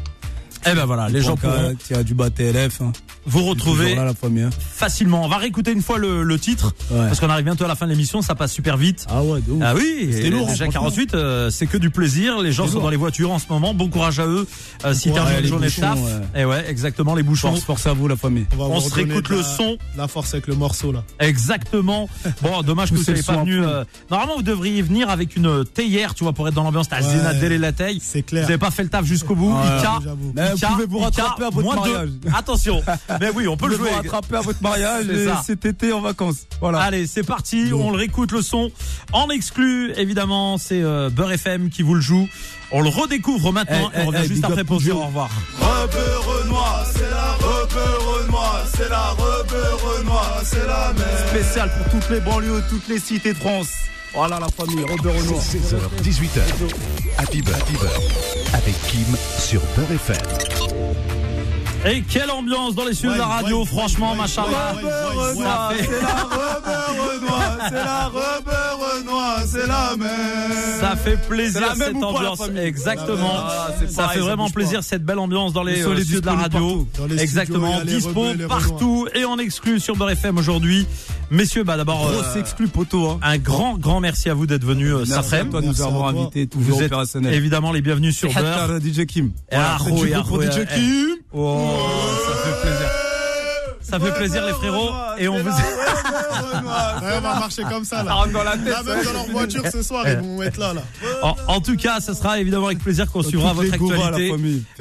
Eh 0.64 0.74
ben 0.74 0.84
voilà, 0.84 1.08
les 1.08 1.22
gens 1.22 1.36
pourront 1.36 1.74
qui 1.74 1.94
a 1.94 2.02
du 2.02 2.14
bas 2.14 2.30
TLF. 2.30 2.80
Hein. 2.80 2.92
Vous 3.26 3.44
retrouver 3.44 3.94
là 3.94 4.04
la 4.04 4.14
première. 4.14 4.50
facilement. 4.52 5.24
On 5.24 5.28
va 5.28 5.36
réécouter 5.38 5.72
une 5.72 5.82
fois 5.82 5.98
le, 5.98 6.22
le 6.22 6.38
titre 6.38 6.74
Ouais. 6.90 7.06
parce 7.06 7.20
qu'on 7.20 7.30
arrive 7.30 7.44
bientôt 7.44 7.64
à 7.64 7.68
la 7.68 7.74
fin 7.74 7.86
de 7.86 7.90
l'émission, 7.90 8.22
ça 8.22 8.34
passe 8.34 8.52
super 8.52 8.76
vite. 8.76 9.06
Ah 9.08 9.22
ouais 9.22 9.40
de 9.40 9.52
ouf. 9.52 9.62
Ah 9.64 9.74
oui, 9.74 10.08
C'était 10.12 10.26
et 10.26 10.30
lourd, 10.30 10.46
déjà 10.48 10.64
hein, 10.64 10.68
48, 10.70 11.14
euh, 11.14 11.50
c'est 11.50 11.66
que 11.66 11.76
du 11.76 11.90
plaisir. 11.90 12.40
Les 12.40 12.52
gens 12.52 12.64
C'est 12.64 12.70
sont 12.70 12.74
lourd. 12.76 12.84
dans 12.84 12.90
les 12.90 12.96
voitures 12.96 13.30
en 13.30 13.38
ce 13.38 13.46
moment. 13.48 13.74
Bon 13.74 13.88
courage 13.88 14.18
à 14.20 14.26
eux. 14.26 14.46
Euh, 14.84 14.92
si 14.94 15.08
courage, 15.10 15.24
termine 15.26 15.42
une 15.44 15.48
journée 15.48 15.66
de 15.68 15.72
taf. 15.74 15.98
ouais. 15.98 16.40
Et 16.42 16.44
ouais, 16.44 16.64
exactement 16.68 17.14
les 17.14 17.22
bouchons. 17.22 17.50
Force, 17.50 17.62
force 17.64 17.86
à 17.86 17.92
vous 17.92 18.08
la 18.08 18.16
famille. 18.16 18.46
va 18.56 18.64
On 18.64 18.78
vous 18.78 18.88
se 18.88 18.94
réécoute 18.94 19.28
le 19.28 19.42
son. 19.42 19.76
La 19.96 20.08
force 20.08 20.34
avec 20.34 20.46
le 20.48 20.54
morceau, 20.54 20.92
là. 20.92 21.04
Exactement. 21.20 22.08
Bon, 22.42 22.62
dommage 22.62 22.90
que 22.90 22.96
vous 22.96 23.02
soyez 23.02 23.20
le 23.20 23.24
pas 23.24 23.36
venu. 23.38 23.62
euh, 23.64 23.84
Normalement, 24.10 24.36
vous 24.36 24.42
devriez 24.42 24.82
venir 24.82 25.08
avec 25.10 25.36
une 25.36 25.64
théière, 25.64 26.14
tu 26.14 26.24
vois, 26.24 26.32
pour 26.32 26.48
être 26.48 26.54
dans 26.54 26.64
l'ambiance. 26.64 26.88
T'as 26.88 27.00
Ouais. 27.02 27.58
La 27.58 27.72
taille. 27.72 27.98
C'est 28.02 28.20
Vous 28.20 28.24
clair. 28.26 28.42
n'avez 28.42 28.58
pas 28.58 28.70
fait 28.70 28.82
le 28.82 28.88
taf 28.88 29.04
jusqu'au 29.04 29.34
bout. 29.34 29.54
Ika, 29.78 30.00
vous 30.16 30.32
pouvez 30.32 30.86
vous 30.86 30.98
rattraper 30.98 31.44
à 31.44 31.50
votre 31.50 31.74
mariage. 31.76 32.08
Attention. 32.34 32.82
Mais 33.20 33.30
oui, 33.34 33.46
on 33.48 33.56
peut 33.56 33.68
le 33.68 33.76
jouer. 33.76 33.90
vous 33.90 33.96
rattraper 33.96 34.36
à 34.36 34.40
votre 34.40 34.62
mariage 34.62 35.08
et 35.08 35.28
cet 35.44 35.64
été 35.64 35.92
en 35.92 36.00
vacances. 36.00 36.46
Voilà. 36.60 36.80
Allez, 36.80 37.06
c'est 37.06 37.22
parti, 37.22 37.70
on 37.72 37.90
le 37.90 37.96
réécoute 37.98 38.32
le 38.32 38.42
son. 38.42 38.70
En 39.12 39.28
exclu, 39.30 39.92
évidemment, 39.96 40.58
c'est 40.58 40.82
euh, 40.82 41.10
Beurre 41.10 41.32
FM 41.32 41.70
qui 41.70 41.82
vous 41.82 41.94
le 41.94 42.00
joue. 42.00 42.28
On 42.70 42.80
le 42.80 42.88
redécouvre 42.88 43.52
maintenant 43.52 43.90
Eh, 43.94 43.98
et 43.98 44.00
on 44.00 44.04
eh, 44.04 44.16
revient 44.16 44.22
eh, 44.24 44.28
juste 44.28 44.44
après 44.44 44.64
pour 44.64 44.80
dire 44.80 44.96
au 44.96 45.06
revoir. 45.06 45.30
Rebeu 45.60 46.18
Renoir, 46.26 46.86
c'est 46.92 47.10
la 47.10 47.32
Rebeu 47.32 48.22
Renoir, 48.22 48.64
c'est 48.74 48.88
la 48.88 49.08
Rebeu 49.10 49.62
Renoir, 49.84 50.40
c'est 50.44 50.66
la 50.66 50.92
mer. 50.94 51.28
Spécial 51.28 51.70
pour 51.76 52.00
toutes 52.00 52.10
les 52.10 52.20
banlieues, 52.20 52.62
toutes 52.70 52.88
les 52.88 52.98
cités 52.98 53.34
de 53.34 53.38
France. 53.38 53.68
Voilà 54.14 54.38
la 54.38 54.48
famille 54.48 54.84
Robert 54.84 55.14
Renoir. 55.14 55.42
16h, 55.42 56.02
18h. 56.02 56.40
Happy 57.18 57.42
Beurre, 57.42 57.56
Happy 57.56 57.72
Beurre. 57.74 58.00
Avec 58.54 58.74
Kim 58.88 59.16
sur 59.38 59.60
Beurre 59.76 59.92
FM. 59.92 61.21
Et 61.84 62.02
quelle 62.02 62.30
ambiance 62.30 62.74
dans 62.76 62.84
les 62.84 62.94
studios 62.94 63.14
de 63.14 63.18
la 63.18 63.26
radio, 63.26 63.60
ouais, 63.60 63.66
franchement, 63.66 64.12
ouais, 64.12 64.18
machallah. 64.18 64.74
ouais, 64.76 64.82
ouais, 64.84 64.90
ouais, 65.16 65.32
ouais. 65.38 65.44
Ça 65.44 65.70
fait- 65.72 65.84
C'est 65.84 66.00
la 66.00 66.22
Rebeu 66.22 67.02
Renoir, 67.02 67.56
c'est 67.68 67.74
la 67.74 68.06
Rebeu 68.06 68.71
Renoir, 68.98 69.38
c'est 69.46 69.66
la 69.66 69.96
mer. 69.96 70.10
Ça 70.80 70.96
fait 70.96 71.16
plaisir 71.28 71.60
même 71.76 71.94
cette 71.94 72.02
ambiance. 72.04 72.40
Exactement. 72.56 73.32
Ah, 73.36 73.68
ça 73.88 74.02
pareil, 74.02 74.18
fait 74.18 74.24
vraiment 74.24 74.50
plaisir 74.50 74.78
pas. 74.78 74.82
cette 74.82 75.04
belle 75.04 75.18
ambiance 75.18 75.52
dans 75.52 75.62
les 75.62 75.80
Le 75.82 75.88
euh, 75.88 75.96
studios 75.96 76.20
de 76.20 76.26
la 76.26 76.32
radio. 76.34 76.48
partout. 76.58 76.88
Dans 76.98 77.06
les 77.06 77.22
Exactement. 77.22 77.78
studios, 77.78 77.96
Dispo 77.96 78.24
partout 78.48 79.08
et 79.14 79.24
en 79.24 79.38
exclu 79.38 79.80
sur 79.80 79.96
Beurre 79.96 80.10
FM 80.10 80.38
aujourd'hui. 80.38 80.86
Messieurs, 81.30 81.64
bah 81.64 81.76
d'abord, 81.76 82.10
Grosse 82.10 82.36
euh, 82.36 82.40
exclu 82.40 82.68
poteau. 82.68 83.08
Hein. 83.10 83.18
un 83.22 83.38
grand, 83.38 83.78
grand 83.78 84.00
merci 84.00 84.28
à 84.28 84.34
vous 84.34 84.46
d'être 84.46 84.64
venus 84.64 84.92
euh, 84.92 85.04
cet 85.04 85.14
Merci 85.14 85.34
à 85.34 85.38
après-midi. 85.38 85.50
toi 85.50 85.60
de 85.62 85.66
nous 85.66 85.82
avoir 85.82 86.08
invités, 86.08 86.46
toujours 86.46 86.76
Vous 86.76 86.80
êtes 86.82 86.86
opérationnel. 86.86 87.32
évidemment 87.34 87.72
les 87.72 87.80
bienvenus 87.82 88.16
sur 88.16 88.32
Beurre. 88.32 88.78
DJ 88.80 89.06
Kim. 89.06 89.30
Et 89.50 89.54
Arro, 89.56 90.04
Arro, 90.14 90.42
DJ 90.42 90.66
Kim. 90.74 91.06
Oh, 91.32 91.70
ça 92.26 92.34
fait 92.50 92.60
plaisir. 92.68 92.88
Ça 93.82 94.00
fait 94.00 94.12
plaisir 94.12 94.44
les 94.46 94.52
frérots 94.52 94.90
et 95.18 95.28
on 95.28 95.42
vous 95.42 95.50
on 97.02 97.20
va 97.20 97.20
marcher 97.20 97.62
comme 97.62 97.84
ça, 97.84 98.02
là. 98.02 98.24
dans 98.32 98.44
la 98.44 98.52
Là, 98.56 98.82
même 98.82 99.04
dans 99.04 99.12
leur 99.12 99.26
voiture 99.30 99.62
ce 99.72 99.82
soir, 99.82 100.04
ils 100.08 100.18
vont 100.18 100.42
être 100.42 100.58
là, 100.58 100.74
là. 100.74 100.82
en, 101.48 101.60
tout 101.60 101.76
cas, 101.76 102.00
ce 102.00 102.14
sera 102.14 102.38
évidemment 102.38 102.66
avec 102.66 102.78
plaisir 102.78 103.10
qu'on 103.10 103.22
suivra 103.22 103.52
votre 103.52 103.72
actualité. 103.72 104.32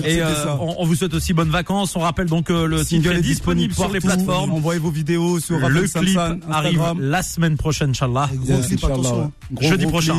Et 0.03 0.21
euh, 0.21 0.55
on, 0.59 0.85
vous 0.85 0.95
souhaite 0.95 1.13
aussi 1.13 1.33
bonnes 1.33 1.49
vacances. 1.49 1.95
On 1.95 2.01
rappelle 2.01 2.27
donc 2.27 2.45
que 2.47 2.65
le 2.65 2.83
single 2.83 3.17
est 3.17 3.21
disponible 3.21 3.73
sur 3.73 3.89
les 3.89 3.99
plateformes. 3.99 4.51
Envoyez 4.51 4.79
vos 4.79 4.91
vidéos 4.91 5.39
sur 5.39 5.57
Le 5.57 5.81
clip 5.87 6.19
arrive 6.49 6.81
la 6.99 7.23
semaine 7.23 7.57
prochaine, 7.57 7.91
Inch'Allah. 7.91 8.29
Gros 8.33 8.61
clip, 8.61 8.83
Inch'Allah, 8.83 8.93
attention. 8.93 9.31
Jeudi 9.59 9.85
prochain. 9.87 10.17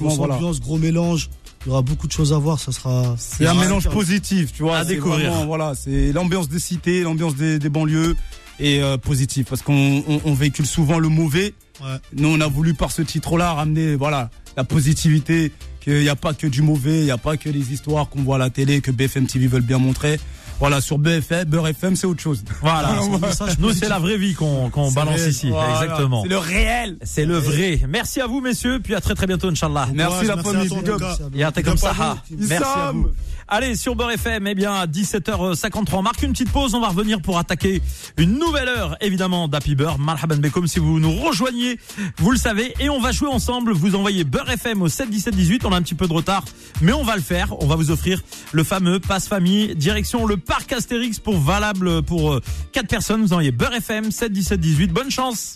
Franchement, 0.00 0.24
ambiance, 0.24 0.60
gros 0.60 0.78
mélange. 0.78 1.30
Il 1.64 1.68
y 1.68 1.72
aura 1.72 1.82
beaucoup 1.82 2.06
de 2.06 2.12
choses 2.12 2.32
à 2.32 2.38
voir. 2.38 2.58
Ça 2.60 2.72
sera. 2.72 3.14
C'est 3.18 3.46
un 3.46 3.54
mélange 3.54 3.88
positif, 3.88 4.52
tu 4.52 4.62
vois. 4.62 4.78
À 4.78 4.84
c'est 4.84 4.94
découvrir. 4.94 5.30
vraiment, 5.30 5.46
Voilà, 5.46 5.74
c'est 5.74 6.12
l'ambiance 6.12 6.48
des 6.48 6.58
cités, 6.58 7.02
l'ambiance 7.02 7.34
des, 7.36 7.58
des 7.58 7.68
banlieues 7.68 8.16
et 8.60 8.82
euh, 8.82 8.96
positif 8.98 9.46
parce 9.48 9.62
qu'on 9.62 10.02
on, 10.06 10.20
on 10.24 10.34
véhicule 10.34 10.66
souvent 10.66 10.98
le 10.98 11.08
mauvais. 11.08 11.54
Ouais. 11.80 11.96
Nous, 12.14 12.28
on 12.28 12.40
a 12.40 12.46
voulu 12.46 12.74
par 12.74 12.90
ce 12.90 13.02
titre-là 13.02 13.52
ramener, 13.52 13.96
voilà, 13.96 14.30
la 14.56 14.64
positivité. 14.64 15.52
Qu'il 15.80 16.00
n'y 16.00 16.08
a 16.08 16.16
pas 16.16 16.32
que 16.32 16.46
du 16.46 16.62
mauvais, 16.62 17.00
il 17.00 17.04
n'y 17.04 17.10
a 17.10 17.18
pas 17.18 17.36
que 17.36 17.50
les 17.50 17.72
histoires 17.72 18.08
qu'on 18.08 18.22
voit 18.22 18.36
à 18.36 18.38
la 18.38 18.48
télé, 18.48 18.80
que 18.80 18.90
BFM 18.90 19.26
TV 19.26 19.48
veulent 19.48 19.60
bien 19.60 19.78
montrer. 19.78 20.18
Voilà, 20.60 20.80
sur 20.80 20.98
BFM, 20.98 21.44
Beurre 21.44 21.68
FM, 21.68 21.96
c'est 21.96 22.06
autre 22.06 22.22
chose. 22.22 22.44
Voilà. 22.62 22.98
Message 23.20 23.58
Nous, 23.58 23.72
c'est 23.72 23.88
la 23.88 23.98
vraie 23.98 24.16
vie 24.16 24.34
qu'on 24.34 24.70
balance 24.92 25.16
réel. 25.16 25.30
ici. 25.30 25.50
Voilà, 25.50 25.82
Exactement. 25.82 26.22
C'est 26.22 26.28
le 26.28 26.38
réel. 26.38 26.96
C'est 27.02 27.24
le 27.24 27.36
vrai. 27.36 27.80
Merci 27.88 28.20
à 28.20 28.26
vous, 28.26 28.40
messieurs. 28.40 28.80
Puis 28.82 28.94
à 28.94 29.00
très 29.00 29.14
très 29.14 29.26
bientôt, 29.26 29.48
Inch'Allah. 29.48 29.88
Merci 29.92 30.26
la 30.26 30.36
merci 30.36 30.50
famille, 30.52 30.66
à 30.66 30.68
toi, 30.68 30.78
en 30.78 30.80
big 30.80 30.90
up. 30.90 31.34
Et 31.34 31.44
à 31.44 31.52
ah. 31.98 32.16
vous. 32.30 32.36
Merci 32.48 32.64
à 32.64 32.92
vous. 32.92 33.08
Allez, 33.46 33.76
sur 33.76 33.94
Beurre 33.94 34.12
FM, 34.12 34.46
eh 34.46 34.54
bien, 34.54 34.72
à 34.72 34.86
17h53, 34.86 35.96
on 35.96 36.02
marque 36.02 36.22
une 36.22 36.32
petite 36.32 36.50
pause. 36.50 36.74
On 36.74 36.80
va 36.80 36.88
revenir 36.88 37.20
pour 37.20 37.38
attaquer 37.38 37.82
une 38.16 38.38
nouvelle 38.38 38.68
heure, 38.68 38.96
évidemment, 39.02 39.48
d'Happy 39.48 39.74
Beurre. 39.74 39.98
Marhaban 39.98 40.36
Bekoum, 40.36 40.66
si 40.66 40.78
vous 40.78 40.98
nous 40.98 41.12
rejoignez, 41.12 41.78
vous 42.16 42.30
le 42.30 42.38
savez. 42.38 42.74
Et 42.80 42.88
on 42.88 43.00
va 43.00 43.12
jouer 43.12 43.28
ensemble. 43.28 43.72
Vous 43.72 43.94
envoyez 43.96 44.24
Beurre 44.24 44.50
FM 44.50 44.80
au 44.80 44.88
7 44.88 45.10
17 45.10 45.36
18. 45.36 45.66
On 45.66 45.72
a 45.72 45.76
un 45.76 45.82
petit 45.82 45.94
peu 45.94 46.08
de 46.08 46.12
retard, 46.12 46.44
mais 46.80 46.92
on 46.92 47.04
va 47.04 47.16
le 47.16 47.22
faire. 47.22 47.54
On 47.62 47.66
va 47.66 47.76
vous 47.76 47.90
offrir 47.90 48.22
le 48.52 48.64
fameux 48.64 48.98
passe 48.98 49.28
famille 49.28 49.74
direction 49.74 50.26
le 50.26 50.36
parc 50.38 50.72
Astérix 50.72 51.18
pour 51.18 51.38
valable 51.38 52.02
pour 52.02 52.40
4 52.72 52.86
personnes. 52.88 53.22
Vous 53.22 53.32
envoyez 53.34 53.52
Beurre 53.52 53.74
FM 53.74 54.10
7 54.10 54.32
17 54.32 54.58
18. 54.58 54.92
Bonne 54.92 55.10
chance. 55.10 55.52